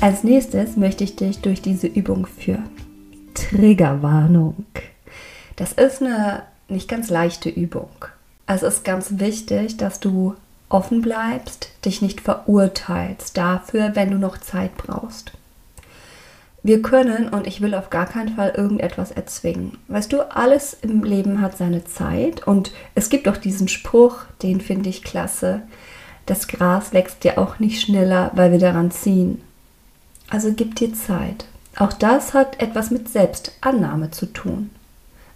Als 0.00 0.22
nächstes 0.22 0.76
möchte 0.76 1.04
ich 1.04 1.16
dich 1.16 1.40
durch 1.40 1.62
diese 1.62 1.86
Übung 1.86 2.26
führen. 2.26 2.68
Triggerwarnung. 3.32 4.66
Das 5.56 5.72
ist 5.72 6.02
eine 6.02 6.42
nicht 6.68 6.88
ganz 6.88 7.08
leichte 7.08 7.48
Übung. 7.48 7.88
Es 8.46 8.62
ist 8.62 8.84
ganz 8.84 9.18
wichtig, 9.18 9.78
dass 9.78 10.00
du 10.00 10.34
offen 10.74 11.02
bleibst, 11.02 11.68
dich 11.84 12.02
nicht 12.02 12.20
verurteilst 12.20 13.36
dafür, 13.36 13.92
wenn 13.94 14.10
du 14.10 14.18
noch 14.18 14.38
Zeit 14.38 14.76
brauchst. 14.76 15.32
Wir 16.64 16.82
können 16.82 17.28
und 17.28 17.46
ich 17.46 17.60
will 17.60 17.74
auf 17.74 17.90
gar 17.90 18.06
keinen 18.06 18.34
Fall 18.34 18.54
irgendetwas 18.56 19.12
erzwingen. 19.12 19.78
Weißt 19.86 20.12
du, 20.12 20.22
alles 20.34 20.76
im 20.80 21.04
Leben 21.04 21.40
hat 21.40 21.56
seine 21.56 21.84
Zeit 21.84 22.46
und 22.46 22.72
es 22.94 23.08
gibt 23.08 23.28
auch 23.28 23.36
diesen 23.36 23.68
Spruch, 23.68 24.22
den 24.42 24.60
finde 24.60 24.88
ich 24.88 25.04
klasse. 25.04 25.62
Das 26.26 26.48
Gras 26.48 26.92
wächst 26.92 27.22
ja 27.24 27.38
auch 27.38 27.58
nicht 27.58 27.80
schneller, 27.80 28.32
weil 28.34 28.50
wir 28.50 28.58
daran 28.58 28.90
ziehen. 28.90 29.42
Also 30.28 30.52
gib 30.54 30.74
dir 30.74 30.92
Zeit. 30.94 31.44
Auch 31.76 31.92
das 31.92 32.34
hat 32.34 32.60
etwas 32.60 32.90
mit 32.90 33.08
Selbstannahme 33.08 34.10
zu 34.10 34.26
tun. 34.26 34.70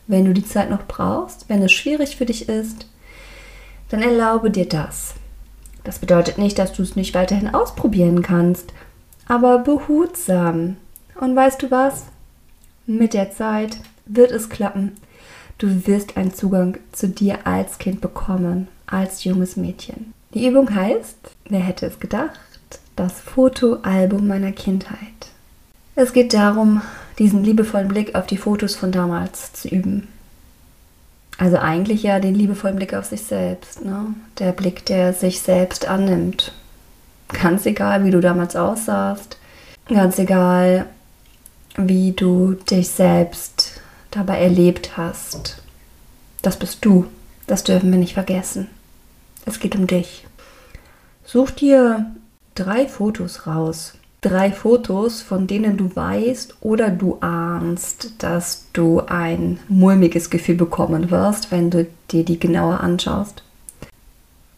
Wenn 0.07 0.25
du 0.25 0.33
die 0.33 0.47
Zeit 0.47 0.71
noch 0.71 0.87
brauchst, 0.89 1.49
wenn 1.49 1.63
es 1.63 1.73
schwierig 1.73 2.17
für 2.17 2.27
dich 2.27 2.49
ist, 2.49 2.87
dann 3.91 4.03
erlaube 4.03 4.51
dir 4.51 4.67
das. 4.67 5.15
Das 5.89 6.01
bedeutet 6.01 6.37
nicht, 6.37 6.59
dass 6.59 6.75
du 6.75 6.83
es 6.83 6.97
nicht 6.97 7.15
weiterhin 7.15 7.55
ausprobieren 7.55 8.21
kannst, 8.21 8.75
aber 9.27 9.61
behutsam, 9.61 10.77
und 11.19 11.35
weißt 11.35 11.63
du 11.63 11.71
was? 11.71 12.05
Mit 12.85 13.15
der 13.15 13.33
Zeit 13.33 13.79
wird 14.05 14.31
es 14.31 14.51
klappen. 14.51 14.93
Du 15.57 15.87
wirst 15.87 16.19
einen 16.19 16.35
Zugang 16.35 16.77
zu 16.93 17.09
dir 17.09 17.47
als 17.47 17.79
Kind 17.79 18.03
bekommen, 18.03 18.69
als 18.87 19.25
junges 19.25 19.57
Mädchen. 19.57 20.13
Die 20.35 20.47
Übung 20.47 20.75
heißt, 20.75 21.17
wer 21.49 21.61
hätte 21.61 21.87
es 21.87 21.99
gedacht, 21.99 22.39
das 22.95 23.19
Fotoalbum 23.23 24.27
meiner 24.27 24.53
Kindheit. 24.53 24.99
Es 25.95 26.13
geht 26.13 26.35
darum, 26.35 26.83
diesen 27.19 27.43
liebevollen 27.43 27.89
Blick 27.89 28.15
auf 28.15 28.27
die 28.27 28.37
Fotos 28.37 28.77
von 28.77 28.93
damals 28.93 29.55
zu 29.55 29.69
üben. 29.69 30.09
Also 31.39 31.57
eigentlich 31.57 32.03
ja 32.03 32.19
den 32.19 32.35
liebevollen 32.35 32.77
Blick 32.77 32.95
auf 32.95 33.05
sich 33.05 33.23
selbst, 33.23 33.85
ne? 33.85 34.15
Der 34.39 34.53
Blick, 34.53 34.85
der 34.87 35.13
sich 35.13 35.41
selbst 35.41 35.87
annimmt. 35.87 36.53
Ganz 37.29 37.65
egal, 37.65 38.05
wie 38.05 38.11
du 38.11 38.21
damals 38.21 38.57
aussahst, 38.57 39.39
ganz 39.87 40.19
egal, 40.19 40.87
wie 41.77 42.13
du 42.13 42.55
dich 42.55 42.89
selbst 42.89 43.81
dabei 44.11 44.41
erlebt 44.41 44.97
hast. 44.97 45.63
Das 46.43 46.57
bist 46.57 46.85
du. 46.85 47.07
Das 47.47 47.65
dürfen 47.65 47.91
wir 47.91 47.99
nicht 47.99 48.15
vergessen. 48.15 48.69
Es 49.47 49.61
geht 49.61 49.77
um 49.77 49.87
dich. 49.87 50.27
Such 51.25 51.51
dir 51.53 52.07
drei 52.55 52.89
Fotos 52.89 53.47
raus. 53.47 53.95
Drei 54.21 54.51
Fotos, 54.51 55.23
von 55.23 55.47
denen 55.47 55.77
du 55.77 55.95
weißt 55.95 56.57
oder 56.61 56.91
du 56.91 57.19
ahnst, 57.21 58.23
dass 58.23 58.67
du 58.73 59.01
ein 59.01 59.61
mulmiges 59.69 60.31
Gefühl 60.31 60.57
bekommen 60.57 61.11
wirst, 61.11 61.53
wenn 61.53 61.71
du 61.71 61.87
dir 62.11 62.25
die 62.25 62.41
genauer 62.41 62.81
anschaust. 62.81 63.45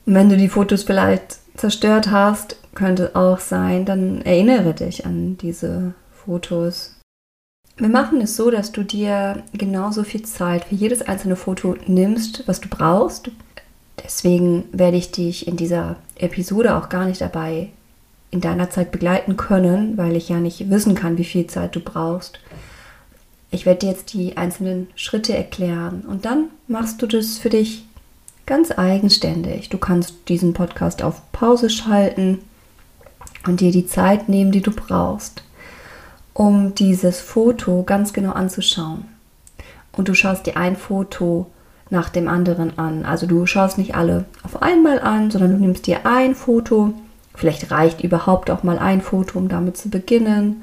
Und 0.07 0.14
wenn 0.14 0.31
du 0.31 0.37
die 0.37 0.49
Fotos 0.49 0.85
vielleicht 0.85 1.38
zerstört 1.57 2.11
hast, 2.11 2.57
könnte 2.75 3.14
auch 3.14 3.38
sein, 3.38 3.85
dann 3.85 4.23
erinnere 4.23 4.73
dich 4.73 5.05
an 5.05 5.37
diese 5.37 5.93
Fotos 6.25 6.95
wir 7.81 7.88
machen 7.88 8.21
es 8.21 8.37
so, 8.37 8.50
dass 8.50 8.73
du 8.73 8.83
dir 8.83 9.43
genauso 9.55 10.05
viel 10.05 10.23
Zeit 10.23 10.64
für 10.64 10.75
jedes 10.75 11.00
einzelne 11.00 11.35
Foto 11.35 11.76
nimmst, 11.87 12.47
was 12.47 12.61
du 12.61 12.69
brauchst. 12.69 13.31
Deswegen 14.05 14.64
werde 14.73 14.99
ich 14.99 15.12
dich 15.12 15.49
in 15.49 15.57
dieser 15.57 15.97
Episode 16.17 16.76
auch 16.76 16.90
gar 16.90 17.07
nicht 17.07 17.23
dabei 17.23 17.71
in 18.31 18.41
deiner 18.41 18.71
Zeit 18.71 18.93
begleiten 18.93 19.37
können, 19.37 19.97
weil 19.97 20.17
ich 20.17 20.29
ja 20.29 20.39
nicht 20.39 20.71
wissen 20.71 20.95
kann, 20.95 21.19
wie 21.19 21.25
viel 21.25 21.47
Zeit 21.47 21.75
du 21.75 21.81
brauchst. 21.81 22.41
Ich 23.51 23.67
werde 23.67 23.81
dir 23.81 23.91
jetzt 23.91 24.13
die 24.13 24.37
einzelnen 24.37 24.89
Schritte 24.95 25.37
erklären 25.37 26.03
und 26.07 26.25
dann 26.25 26.47
machst 26.69 27.03
du 27.03 27.07
das 27.07 27.39
für 27.39 27.51
dich 27.51 27.85
ganz 28.47 28.71
eigenständig. 28.71 29.69
Du 29.69 29.79
kannst 29.79 30.15
diesen 30.29 30.55
Podcast 30.55 31.03
auf 31.03 31.21
Pause 31.33 31.71
schalten 31.71 32.39
und 33.47 33.61
dir 33.61 33.73
die 33.73 33.87
Zeit 33.87 34.29
nehmen, 34.29 34.53
die 34.53 34.61
du 34.61 34.71
brauchst 34.71 35.43
um 36.41 36.75
dieses 36.75 37.21
Foto 37.21 37.83
ganz 37.83 38.15
genau 38.15 38.33
anzuschauen. 38.33 39.04
Und 39.93 40.09
du 40.09 40.15
schaust 40.15 40.47
dir 40.47 40.57
ein 40.57 40.75
Foto 40.76 41.50
nach 41.91 42.09
dem 42.09 42.28
anderen 42.28 42.78
an. 42.78 43.04
Also 43.04 43.26
du 43.26 43.45
schaust 43.45 43.76
nicht 43.76 43.95
alle 43.95 44.25
auf 44.43 44.63
einmal 44.63 45.00
an, 45.00 45.31
sondern 45.31 45.52
du 45.52 45.59
nimmst 45.59 45.87
dir 45.87 46.07
ein 46.07 46.35
Foto. 46.35 46.95
Vielleicht 47.34 47.71
reicht 47.71 48.02
überhaupt 48.02 48.50
auch 48.50 48.62
mal 48.62 48.78
ein 48.78 49.00
Foto, 49.00 49.38
um 49.38 49.49
damit 49.49 49.76
zu 49.76 49.88
beginnen. 49.88 50.62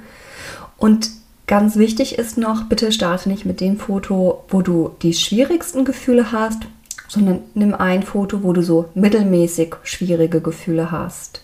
Und 0.78 1.10
ganz 1.48 1.76
wichtig 1.76 2.18
ist 2.18 2.38
noch, 2.38 2.66
bitte 2.66 2.92
starte 2.92 3.30
nicht 3.30 3.46
mit 3.46 3.62
dem 3.62 3.78
Foto, 3.78 4.44
wo 4.50 4.62
du 4.62 4.92
die 5.02 5.14
schwierigsten 5.14 5.86
Gefühle 5.86 6.32
hast, 6.32 6.64
sondern 7.08 7.40
nimm 7.54 7.74
ein 7.74 8.04
Foto, 8.04 8.44
wo 8.44 8.54
du 8.54 8.62
so 8.62 8.90
mittelmäßig 8.94 9.76
schwierige 9.84 10.42
Gefühle 10.42 10.92
hast. 10.92 11.42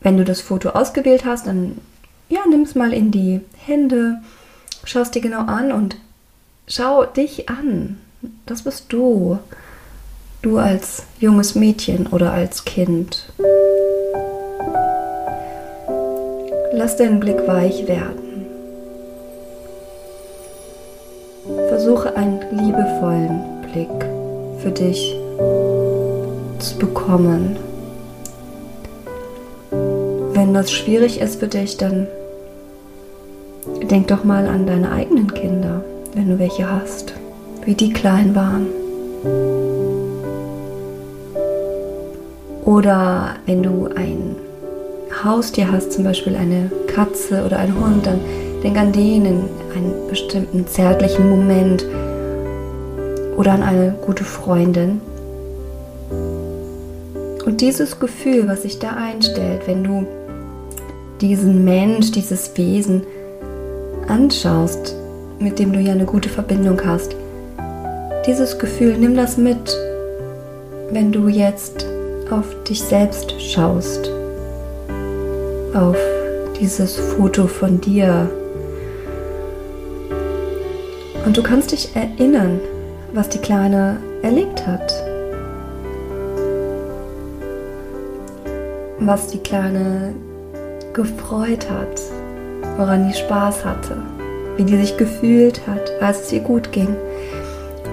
Wenn 0.00 0.16
du 0.16 0.24
das 0.24 0.40
Foto 0.40 0.70
ausgewählt 0.70 1.24
hast, 1.24 1.46
dann 1.46 1.78
ja, 2.28 2.40
nimm 2.48 2.62
es 2.62 2.74
mal 2.74 2.92
in 2.92 3.10
die 3.10 3.40
Hände, 3.56 4.20
schau 4.84 5.00
es 5.00 5.10
dir 5.10 5.20
genau 5.20 5.40
an 5.40 5.72
und 5.72 5.96
schau 6.66 7.04
dich 7.04 7.48
an. 7.48 7.98
Das 8.46 8.62
bist 8.62 8.86
du. 8.88 9.38
Du 10.42 10.58
als 10.58 11.04
junges 11.20 11.54
Mädchen 11.54 12.06
oder 12.06 12.32
als 12.32 12.64
Kind. 12.64 13.32
Lass 16.76 16.96
deinen 16.96 17.20
Blick 17.20 17.46
weich 17.46 17.86
werden. 17.86 18.46
Versuche 21.68 22.16
einen 22.16 22.40
liebevollen 22.50 23.40
Blick 23.62 23.88
für 24.58 24.72
dich 24.72 25.16
zu 26.58 26.76
bekommen. 26.78 27.56
Wenn 30.32 30.52
das 30.52 30.72
schwierig 30.72 31.20
ist 31.20 31.38
für 31.38 31.46
dich, 31.46 31.76
dann 31.76 32.08
denk 33.90 34.08
doch 34.08 34.24
mal 34.24 34.48
an 34.48 34.66
deine 34.66 34.90
eigenen 34.90 35.32
Kinder, 35.32 35.84
wenn 36.14 36.28
du 36.28 36.38
welche 36.40 36.68
hast, 36.68 37.14
wie 37.64 37.74
die 37.74 37.92
klein 37.92 38.34
waren. 38.34 38.66
Oder 42.64 43.36
wenn 43.46 43.62
du 43.62 43.88
ein 43.94 44.34
Haustier 45.24 45.70
hast, 45.70 45.92
zum 45.92 46.04
Beispiel 46.04 46.36
eine 46.36 46.70
Katze 46.86 47.44
oder 47.44 47.58
einen 47.58 47.78
Hund, 47.78 48.06
dann 48.06 48.20
denk 48.62 48.76
an 48.76 48.92
den 48.92 49.24
in 49.24 49.44
einen 49.74 50.08
bestimmten 50.08 50.66
zärtlichen 50.66 51.28
Moment 51.28 51.84
oder 53.36 53.52
an 53.52 53.62
eine 53.62 53.94
gute 54.04 54.24
Freundin. 54.24 55.00
Und 57.44 57.60
dieses 57.60 57.98
Gefühl, 57.98 58.48
was 58.48 58.62
sich 58.62 58.78
da 58.78 58.90
einstellt, 58.90 59.66
wenn 59.66 59.84
du 59.84 60.06
diesen 61.20 61.64
Mensch, 61.64 62.10
dieses 62.12 62.56
Wesen 62.56 63.02
anschaust, 64.08 64.94
mit 65.38 65.58
dem 65.58 65.72
du 65.72 65.80
ja 65.80 65.92
eine 65.92 66.04
gute 66.04 66.28
Verbindung 66.28 66.80
hast. 66.84 67.14
Dieses 68.26 68.58
Gefühl, 68.58 68.96
nimm 68.98 69.16
das 69.16 69.36
mit, 69.36 69.76
wenn 70.90 71.12
du 71.12 71.28
jetzt 71.28 71.86
auf 72.30 72.44
dich 72.64 72.82
selbst 72.82 73.40
schaust, 73.40 74.10
auf 75.74 75.96
dieses 76.60 76.96
Foto 76.96 77.46
von 77.46 77.80
dir. 77.80 78.30
Und 81.24 81.36
du 81.36 81.42
kannst 81.42 81.72
dich 81.72 81.94
erinnern, 81.94 82.60
was 83.12 83.28
die 83.28 83.38
Kleine 83.38 83.96
erlebt 84.22 84.66
hat. 84.66 84.92
Was 89.00 89.28
die 89.28 89.38
Kleine 89.38 90.14
gefreut 90.92 91.68
hat, 91.70 92.00
woran 92.76 93.08
die 93.08 93.14
Spaß 93.14 93.64
hatte, 93.64 93.96
wie 94.56 94.64
die 94.64 94.76
sich 94.76 94.96
gefühlt 94.96 95.66
hat, 95.66 95.90
als 96.00 96.22
es 96.22 96.32
ihr 96.32 96.40
gut 96.40 96.72
ging. 96.72 96.94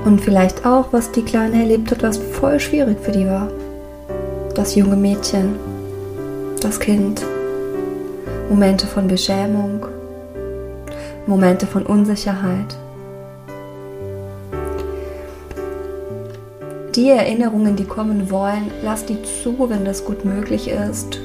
Und 0.06 0.22
vielleicht 0.22 0.66
auch, 0.66 0.88
was 0.92 1.12
die 1.12 1.24
Kleine 1.24 1.62
erlebt 1.62 1.92
hat, 1.92 2.04
was 2.04 2.18
voll 2.18 2.60
schwierig 2.60 3.00
für 3.02 3.12
die 3.12 3.26
war. 3.26 3.50
Das 4.56 4.76
junge 4.76 4.96
Mädchen, 4.96 5.56
das 6.62 6.80
Kind, 6.80 7.22
Momente 8.52 8.86
von 8.86 9.08
Beschämung, 9.08 9.88
Momente 11.26 11.66
von 11.66 11.86
Unsicherheit. 11.88 12.78
Die 16.96 17.10
Erinnerungen, 17.10 17.76
die 17.76 17.86
kommen 17.86 18.30
wollen, 18.30 18.70
lass 18.84 19.06
die 19.06 19.18
zu, 19.24 19.70
wenn 19.70 19.86
das 19.86 20.06
gut 20.06 20.26
möglich 20.26 20.68
ist 20.68 21.22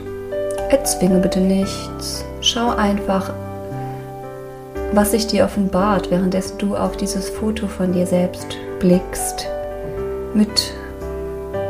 Erzwinge 0.68 1.20
bitte 1.20 1.40
nichts. 1.40 2.24
Schau 2.40 2.70
einfach, 2.70 3.32
was 4.92 5.12
sich 5.12 5.26
dir 5.26 5.44
offenbart, 5.44 6.10
währenddessen 6.10 6.58
du 6.58 6.76
auf 6.76 6.96
dieses 6.96 7.28
Foto 7.28 7.68
von 7.68 7.92
dir 7.92 8.06
selbst 8.06 8.56
blickst. 8.80 9.46
Mit 10.34 10.74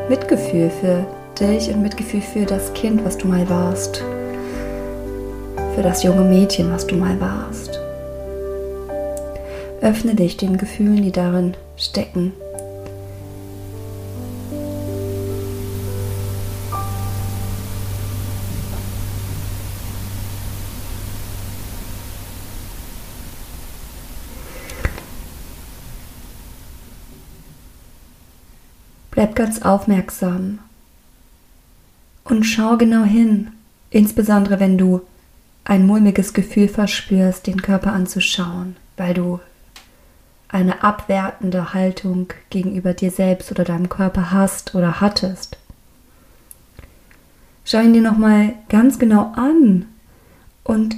Mitgefühl 0.09 0.71
für 0.71 1.07
dich 1.39 1.69
und 1.69 1.83
Mitgefühl 1.83 2.23
für 2.23 2.47
das 2.47 2.73
Kind, 2.73 3.05
was 3.05 3.19
du 3.19 3.29
mal 3.29 3.49
warst. 3.51 4.03
Für 5.77 5.83
das 5.83 6.03
junge 6.03 6.23
Mädchen, 6.23 6.73
was 6.73 6.87
du 6.87 6.95
mal 6.95 7.21
warst. 7.21 7.79
Öffne 9.83 10.15
dich 10.15 10.39
den 10.39 10.57
Gefühlen, 10.57 11.03
die 11.03 11.13
darin 11.13 11.55
stecken. 11.77 12.33
Bleib 29.11 29.35
ganz 29.35 29.61
aufmerksam 29.61 30.61
und 32.25 32.45
schau 32.45 32.79
genau 32.79 33.05
hin, 33.05 33.49
insbesondere 33.91 34.59
wenn 34.59 34.79
du 34.79 35.03
ein 35.67 35.85
mulmiges 35.85 36.33
Gefühl 36.33 36.69
verspürst, 36.69 37.47
den 37.49 37.61
Körper 37.61 37.93
anzuschauen, 37.93 38.77
weil 38.97 39.15
du 39.15 39.41
eine 40.49 40.85
abwertende 40.85 41.75
Haltung 41.75 42.33
gegenüber 42.51 42.95
dir 42.95 43.11
selbst 43.11 43.51
oder 43.51 43.65
deinem 43.65 43.89
Körper 43.89 44.31
hast 44.31 44.77
oder 44.77 45.01
hattest. 45.01 45.59
Schau 47.65 47.81
ihn 47.81 47.93
dir 47.93 48.01
nochmal 48.01 48.55
ganz 48.69 49.01
genau 49.01 49.33
an 49.35 49.87
und 50.63 50.95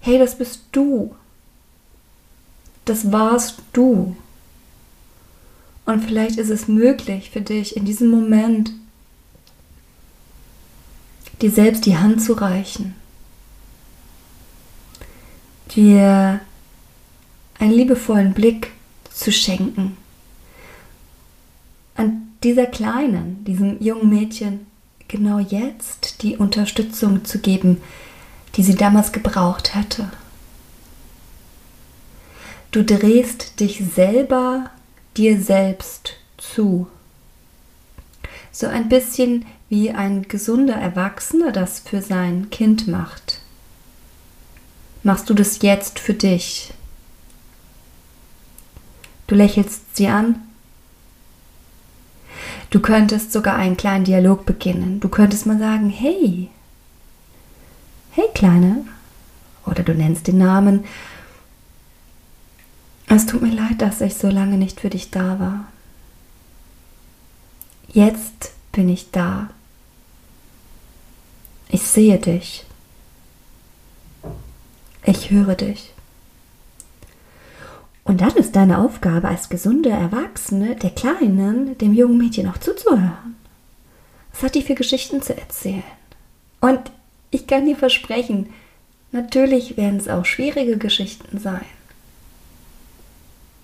hey, 0.00 0.18
das 0.18 0.36
bist 0.36 0.62
du. 0.72 1.14
Das 2.86 3.12
warst 3.12 3.62
du. 3.72 4.16
Und 5.86 6.04
vielleicht 6.04 6.38
ist 6.38 6.50
es 6.50 6.66
möglich 6.66 7.30
für 7.30 7.40
dich 7.40 7.76
in 7.76 7.84
diesem 7.84 8.08
Moment, 8.08 8.72
dir 11.40 11.52
selbst 11.52 11.86
die 11.86 11.96
Hand 11.96 12.20
zu 12.20 12.32
reichen, 12.32 12.96
dir 15.70 16.40
einen 17.58 17.72
liebevollen 17.72 18.34
Blick 18.34 18.72
zu 19.12 19.32
schenken, 19.32 19.96
an 21.94 22.28
dieser 22.44 22.66
kleinen, 22.66 23.44
diesem 23.44 23.82
jungen 23.82 24.08
Mädchen 24.08 24.66
genau 25.08 25.38
jetzt 25.38 26.22
die 26.22 26.36
Unterstützung 26.36 27.24
zu 27.24 27.40
geben, 27.40 27.80
die 28.54 28.62
sie 28.62 28.76
damals 28.76 29.12
gebraucht 29.12 29.74
hätte. 29.74 30.10
Du 32.70 32.84
drehst 32.84 33.60
dich 33.60 33.82
selber 33.94 34.70
dir 35.16 35.40
selbst 35.40 36.14
zu. 36.36 36.86
So 38.52 38.66
ein 38.66 38.88
bisschen 38.88 39.46
wie 39.68 39.90
ein 39.90 40.28
gesunder 40.28 40.74
Erwachsener 40.74 41.50
das 41.50 41.80
für 41.80 42.02
sein 42.02 42.50
Kind 42.50 42.86
macht. 42.86 43.40
Machst 45.02 45.30
du 45.30 45.34
das 45.34 45.62
jetzt 45.62 45.98
für 45.98 46.14
dich? 46.14 46.72
Du 49.26 49.34
lächelst 49.34 49.96
sie 49.96 50.08
an. 50.08 50.42
Du 52.70 52.80
könntest 52.80 53.32
sogar 53.32 53.56
einen 53.56 53.76
kleinen 53.76 54.04
Dialog 54.04 54.44
beginnen. 54.44 55.00
Du 55.00 55.08
könntest 55.08 55.46
mal 55.46 55.58
sagen, 55.58 55.88
hey, 55.90 56.48
hey 58.12 58.26
Kleine, 58.34 58.84
oder 59.64 59.82
du 59.82 59.94
nennst 59.94 60.26
den 60.26 60.38
Namen 60.38 60.84
es 63.08 63.24
tut 63.24 63.40
mir 63.40 63.54
leid, 63.54 63.80
dass 63.80 64.02
ich 64.02 64.14
so 64.14 64.28
lange 64.28 64.58
nicht 64.58 64.80
für 64.80 64.90
dich 64.90 65.10
da 65.10 65.40
war. 65.40 65.64
Jetzt 67.88 68.52
bin 68.70 68.88
ich 68.90 69.10
da. 69.10 69.48
Ich 71.70 71.82
sehe 71.82 72.18
dich. 72.18 72.66
Ich 75.08 75.30
höre 75.30 75.54
dich. 75.54 75.94
Und 78.04 78.20
dann 78.20 78.36
ist 78.36 78.54
deine 78.56 78.76
Aufgabe 78.78 79.28
als 79.28 79.48
gesunde 79.48 79.88
Erwachsene 79.88 80.76
der 80.76 80.90
Kleinen, 80.90 81.78
dem 81.78 81.94
jungen 81.94 82.18
Mädchen 82.18 82.46
auch 82.46 82.58
zuzuhören. 82.58 83.34
Was 84.32 84.42
hat 84.42 84.54
die 84.54 84.62
für 84.62 84.74
Geschichten 84.74 85.22
zu 85.22 85.34
erzählen? 85.34 85.82
Und 86.60 86.78
ich 87.30 87.46
kann 87.46 87.64
dir 87.64 87.76
versprechen, 87.76 88.50
natürlich 89.10 89.78
werden 89.78 89.96
es 89.96 90.08
auch 90.08 90.26
schwierige 90.26 90.76
Geschichten 90.76 91.38
sein. 91.38 91.64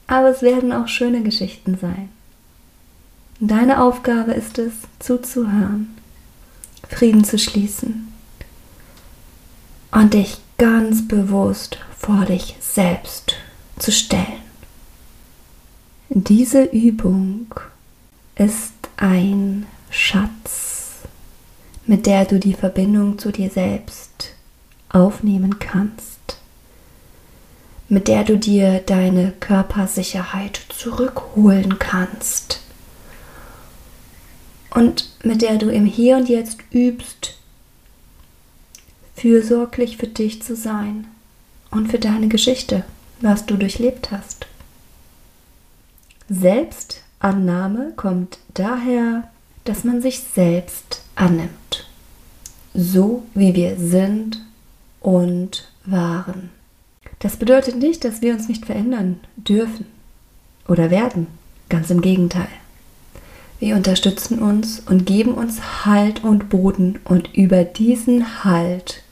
Aber 0.07 0.31
es 0.31 0.41
werden 0.41 0.73
auch 0.73 0.89
schöne 0.89 1.23
Geschichten 1.23 1.77
sein. 1.79 2.09
Deine 3.39 3.83
Aufgabe 3.83 4.33
ist 4.33 4.59
es, 4.59 4.73
zuzuhören, 4.99 5.95
Frieden 6.89 7.25
zu 7.25 7.39
schließen 7.39 8.11
und 9.91 10.15
dich 10.15 10.39
ganz 10.59 11.07
bewusst 11.07 11.79
vor 11.97 12.25
dich 12.25 12.57
selbst 12.61 13.37
zu 13.79 13.93
stellen. 13.93 14.43
Diese 16.09 16.65
Übung 16.65 17.47
ist 18.37 18.73
ein 18.97 19.67
Schatz, 19.91 21.03
mit 21.87 22.07
der 22.07 22.25
du 22.25 22.39
die 22.39 22.55
Verbindung 22.55 23.19
zu 23.19 23.33
dir 23.33 23.51
selbst 23.51 24.33
aufnehmen 24.91 25.59
kannst 25.59 26.15
mit 27.89 28.09
der 28.09 28.25
du 28.25 28.37
dir 28.39 28.81
deine 28.81 29.33
Körpersicherheit 29.41 30.61
zurückholen 30.69 31.79
kannst 31.79 32.61
und 34.71 35.11
mit 35.23 35.43
der 35.43 35.59
du 35.59 35.71
im 35.71 35.87
Hier 35.87 36.17
und 36.17 36.29
Jetzt 36.29 36.59
übst, 36.73 37.37
fürsorglich 39.15 39.97
für 39.97 40.07
dich 40.07 40.43
zu 40.43 40.57
sein 40.57 41.07
und 41.71 41.91
für 41.91 41.99
deine 41.99 42.29
Geschichte, 42.29 42.85
was 43.21 43.47
du 43.47 43.57
durchlebt 43.57 44.11
hast. 44.11 44.47
Selbstannahme 46.29 47.93
kommt 47.97 48.39
daher, 48.55 49.29
dass 49.65 49.85
man 49.85 50.01
sich 50.03 50.21
selbst 50.21 51.03
annimmt, 51.15 51.87
so 52.75 53.25
wie 53.35 53.55
wir 53.55 53.77
sind 53.77 54.43
und 55.01 55.69
waren. 55.85 56.51
Das 57.21 57.37
bedeutet 57.37 57.77
nicht, 57.77 58.05
dass 58.05 58.21
wir 58.23 58.35
uns 58.35 58.49
nicht 58.49 58.67
verändern 58.67 59.21
dürfen 59.37 59.87
oder 60.69 60.91
werden. 60.91 61.27
Ganz 61.69 61.91
im 61.91 62.03
Gegenteil. 62.03 62.49
Wir 63.61 63.77
unterstützen 63.77 64.41
uns 64.41 64.81
und 64.81 65.07
geben 65.07 65.33
uns 65.33 65.87
Halt 65.87 66.23
und 66.25 66.51
Boden 66.51 66.99
und 67.05 67.35
über 67.35 67.65
diesen 67.65 68.45
Halt 68.45 69.04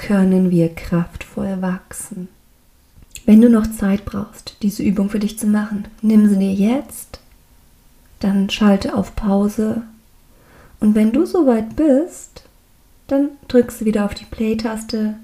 können 0.00 0.50
wir 0.50 0.74
kraftvoll 0.74 1.60
wachsen. 1.60 2.28
Wenn 3.26 3.42
du 3.42 3.50
noch 3.50 3.70
Zeit 3.70 4.06
brauchst, 4.06 4.56
diese 4.62 4.82
Übung 4.82 5.10
für 5.10 5.18
dich 5.18 5.38
zu 5.38 5.46
machen, 5.46 5.88
nimm 6.00 6.26
sie 6.26 6.38
dir 6.38 6.54
jetzt, 6.54 7.20
dann 8.18 8.48
schalte 8.48 8.94
auf 8.94 9.14
Pause 9.14 9.82
und 10.80 10.94
wenn 10.94 11.12
du 11.12 11.26
soweit 11.26 11.76
bist, 11.76 12.44
dann 13.08 13.28
drückst 13.48 13.82
du 13.82 13.84
wieder 13.84 14.06
auf 14.06 14.14
die 14.14 14.24
Play-Taste 14.24 15.16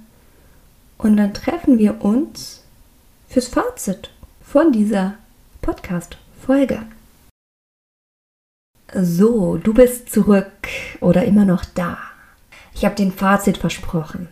und 0.99 1.17
dann 1.17 1.33
treffen 1.33 1.79
wir 1.79 2.05
uns 2.05 2.63
fürs 3.29 3.49
Fazit 3.49 4.11
von 4.43 4.73
dieser 4.73 5.15
Podcast-Folge. 5.63 6.83
So, 8.95 9.57
du 9.57 9.73
bist 9.73 10.11
zurück 10.11 10.69
oder 11.01 11.25
immer 11.25 11.47
noch 11.47 11.65
da. 11.65 11.97
Ich 12.75 12.85
habe 12.85 12.95
den 12.95 13.11
Fazit 13.11 13.57
versprochen. 13.57 14.29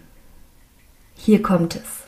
Hier 1.24 1.40
kommt 1.40 1.76
es. 1.76 2.02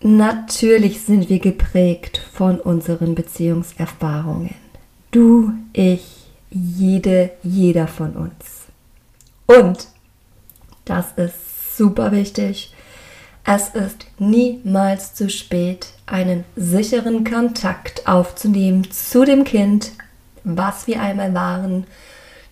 Natürlich 0.00 1.02
sind 1.02 1.28
wir 1.28 1.40
geprägt 1.40 2.22
von 2.32 2.58
unseren 2.58 3.14
Beziehungserfahrungen. 3.14 4.54
Du, 5.10 5.52
ich, 5.74 6.30
jede, 6.48 7.32
jeder 7.42 7.86
von 7.86 8.14
uns. 8.14 8.68
Und, 9.44 9.88
das 10.86 11.12
ist 11.16 11.76
super 11.76 12.12
wichtig, 12.12 12.72
es 13.44 13.68
ist 13.74 14.06
niemals 14.18 15.12
zu 15.12 15.28
spät, 15.28 15.88
einen 16.06 16.44
sicheren 16.56 17.24
Kontakt 17.24 18.08
aufzunehmen 18.08 18.90
zu 18.90 19.26
dem 19.26 19.44
Kind, 19.44 19.92
was 20.44 20.86
wir 20.86 21.02
einmal 21.02 21.34
waren, 21.34 21.84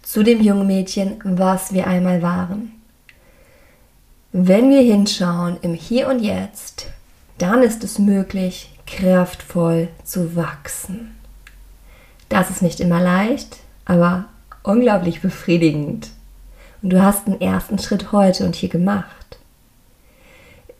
zu 0.02 0.22
dem 0.22 0.42
jungen 0.42 0.66
Mädchen, 0.66 1.18
was 1.24 1.72
wir 1.72 1.87
einmal 1.87 2.20
waren. 2.20 2.72
Wenn 4.33 4.71
wir 4.71 4.81
hinschauen 4.81 5.57
im 5.62 5.75
Hier 5.75 6.09
und 6.09 6.21
Jetzt, 6.21 6.87
dann 7.38 7.64
ist 7.64 7.83
es 7.83 7.99
möglich, 7.99 8.71
kraftvoll 8.87 9.88
zu 10.05 10.37
wachsen. 10.37 11.16
Das 12.29 12.49
ist 12.49 12.62
nicht 12.62 12.79
immer 12.79 13.01
leicht, 13.01 13.57
aber 13.85 14.27
unglaublich 14.62 15.21
befriedigend. 15.21 16.11
Und 16.81 16.90
du 16.90 17.03
hast 17.03 17.27
den 17.27 17.40
ersten 17.40 17.81
Schritt 17.81 18.12
heute 18.12 18.45
und 18.45 18.55
hier 18.55 18.69
gemacht. 18.69 19.38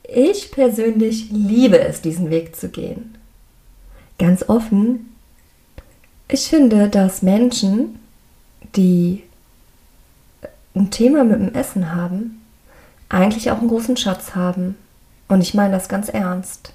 Ich 0.05 0.53
persönlich 0.53 1.31
liebe 1.31 1.81
es, 1.81 2.03
diesen 2.03 2.31
Weg 2.31 2.55
zu 2.55 2.69
gehen. 2.69 3.19
Ganz 4.19 4.49
offen, 4.49 5.09
ich 6.29 6.43
finde, 6.49 6.89
dass 6.89 7.23
Menschen, 7.23 7.99
die 8.77 9.25
ein 10.77 10.93
Thema 10.93 11.25
mit 11.25 11.41
dem 11.41 11.55
Essen 11.55 11.93
haben, 11.93 12.40
eigentlich 13.11 13.51
auch 13.51 13.59
einen 13.59 13.69
großen 13.69 13.99
Schatz 13.99 14.35
haben. 14.35 14.77
Und 15.29 15.43
ich 15.43 15.53
meine 15.53 15.75
das 15.75 15.89
ganz 15.89 16.09
ernst. 16.09 16.73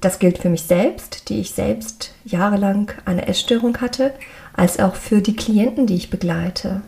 Das 0.00 0.18
gilt 0.18 0.38
für 0.38 0.50
mich 0.50 0.62
selbst, 0.62 1.28
die 1.28 1.40
ich 1.40 1.52
selbst 1.52 2.12
jahrelang 2.24 2.92
eine 3.04 3.28
Essstörung 3.28 3.80
hatte, 3.80 4.12
als 4.52 4.78
auch 4.80 4.96
für 4.96 5.22
die 5.22 5.36
Klienten, 5.36 5.86
die 5.86 5.94
ich 5.94 6.10
begleite. 6.10 6.82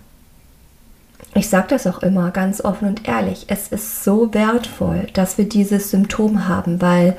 Ich 1.35 1.49
sage 1.49 1.69
das 1.69 1.87
auch 1.87 2.03
immer 2.03 2.31
ganz 2.31 2.61
offen 2.61 2.88
und 2.88 3.07
ehrlich. 3.09 3.45
Es 3.49 3.69
ist 3.69 4.05
so 4.05 4.33
wertvoll, 4.35 5.07
dass 5.12 5.38
wir 5.38 5.49
dieses 5.49 5.90
Symptom 5.90 6.49
haben, 6.49 6.81
weil 6.81 7.16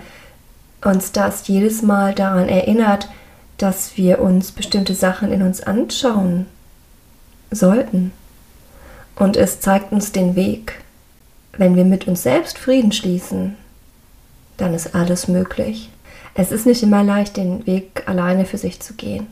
uns 0.83 1.11
das 1.11 1.47
jedes 1.47 1.81
Mal 1.81 2.13
daran 2.13 2.47
erinnert, 2.47 3.09
dass 3.57 3.97
wir 3.97 4.19
uns 4.19 4.51
bestimmte 4.51 4.93
Sachen 4.93 5.31
in 5.31 5.41
uns 5.41 5.61
anschauen 5.61 6.45
sollten. 7.51 8.11
Und 9.15 9.35
es 9.35 9.59
zeigt 9.59 9.91
uns 9.91 10.11
den 10.11 10.35
Weg. 10.35 10.83
Wenn 11.53 11.75
wir 11.75 11.85
mit 11.85 12.07
uns 12.07 12.23
selbst 12.23 12.57
Frieden 12.57 12.91
schließen, 12.91 13.55
dann 14.57 14.73
ist 14.73 14.95
alles 14.95 15.27
möglich. 15.27 15.89
Es 16.33 16.51
ist 16.51 16.65
nicht 16.65 16.83
immer 16.83 17.03
leicht, 17.03 17.37
den 17.37 17.65
Weg 17.65 18.03
alleine 18.05 18.45
für 18.45 18.57
sich 18.57 18.79
zu 18.79 18.93
gehen. 18.93 19.27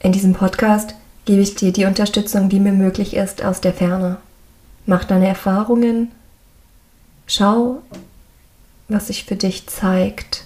In 0.00 0.12
diesem 0.12 0.34
Podcast 0.34 0.94
gebe 1.24 1.42
ich 1.42 1.54
dir 1.54 1.72
die 1.72 1.84
Unterstützung, 1.84 2.48
die 2.48 2.60
mir 2.60 2.72
möglich 2.72 3.14
ist, 3.14 3.44
aus 3.44 3.60
der 3.60 3.72
Ferne. 3.72 4.18
Mach 4.86 5.04
deine 5.04 5.28
Erfahrungen, 5.28 6.12
schau, 7.26 7.82
was 8.88 9.06
sich 9.06 9.24
für 9.24 9.36
dich 9.36 9.66
zeigt. 9.66 10.44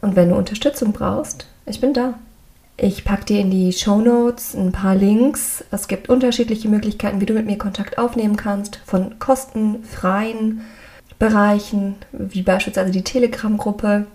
Und 0.00 0.16
wenn 0.16 0.30
du 0.30 0.36
Unterstützung 0.36 0.92
brauchst, 0.92 1.46
ich 1.66 1.80
bin 1.80 1.94
da. 1.94 2.14
Ich 2.76 3.04
packe 3.04 3.26
dir 3.26 3.40
in 3.40 3.50
die 3.50 3.72
Show 3.72 4.00
Notes 4.00 4.54
ein 4.54 4.72
paar 4.72 4.96
Links. 4.96 5.64
Es 5.70 5.86
gibt 5.86 6.08
unterschiedliche 6.08 6.68
Möglichkeiten, 6.68 7.20
wie 7.20 7.26
du 7.26 7.34
mit 7.34 7.46
mir 7.46 7.56
Kontakt 7.56 7.98
aufnehmen 7.98 8.36
kannst, 8.36 8.80
von 8.84 9.18
kostenfreien 9.20 10.62
Bereichen, 11.20 11.94
wie 12.10 12.42
beispielsweise 12.42 12.90
die 12.90 13.04
Telegram-Gruppe 13.04 14.06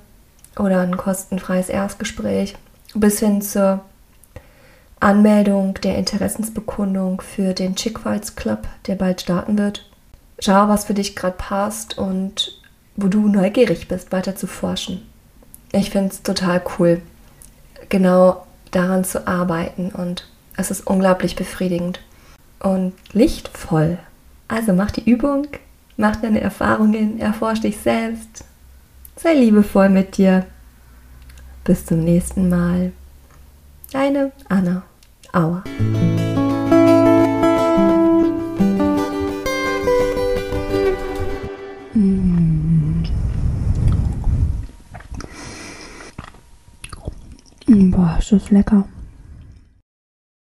oder 0.58 0.82
ein 0.82 0.98
kostenfreies 0.98 1.70
Erstgespräch, 1.70 2.56
bis 2.94 3.20
hin 3.20 3.42
zur 3.42 3.80
Anmeldung 5.00 5.76
der 5.76 5.98
Interessensbekundung 5.98 7.22
für 7.22 7.54
den 7.54 7.78
Chick 7.78 8.00
Fights 8.02 8.36
Club, 8.36 8.68
der 8.88 8.96
bald 8.96 9.22
starten 9.22 9.58
wird. 9.58 9.90
Schau, 10.40 10.68
was 10.68 10.86
für 10.86 10.94
dich 10.94 11.16
gerade 11.16 11.38
passt 11.38 11.98
und 11.98 12.62
wo 12.98 13.08
du 13.08 13.30
neugierig 13.30 13.88
bist, 13.88 14.12
weiter 14.12 14.36
zu 14.36 14.48
forschen. 14.48 15.08
Ich 15.72 15.92
finde 15.92 16.10
es 16.10 16.24
total 16.24 16.62
cool, 16.78 17.02
genau 17.88 18.46
daran 18.72 19.04
zu 19.04 19.28
arbeiten 19.28 19.90
und 19.90 20.28
es 20.58 20.72
ist 20.72 20.86
unglaublich 20.86 21.36
befriedigend 21.36 22.02
und 22.60 22.94
lichtvoll. 23.14 23.98
Also 24.48 24.74
mach 24.74 24.92
die 24.92 25.10
Übung, 25.10 25.48
mach 25.98 26.18
deine 26.18 26.42
Erfahrungen, 26.42 27.20
erforsch 27.20 27.62
dich 27.62 27.78
selbst, 27.78 28.44
sei 29.16 29.34
liebevoll 29.34 29.90
mit 29.90 30.18
dir. 30.18 30.46
Bis 31.64 31.86
zum 31.86 32.04
nächsten 32.04 32.50
Mal. 32.50 32.92
Deine 33.92 34.32
Anna 34.50 34.84
Auer. 35.34 35.64
Boah, 47.72 48.16
ist 48.18 48.32
das 48.32 48.50
lecker. 48.50 48.84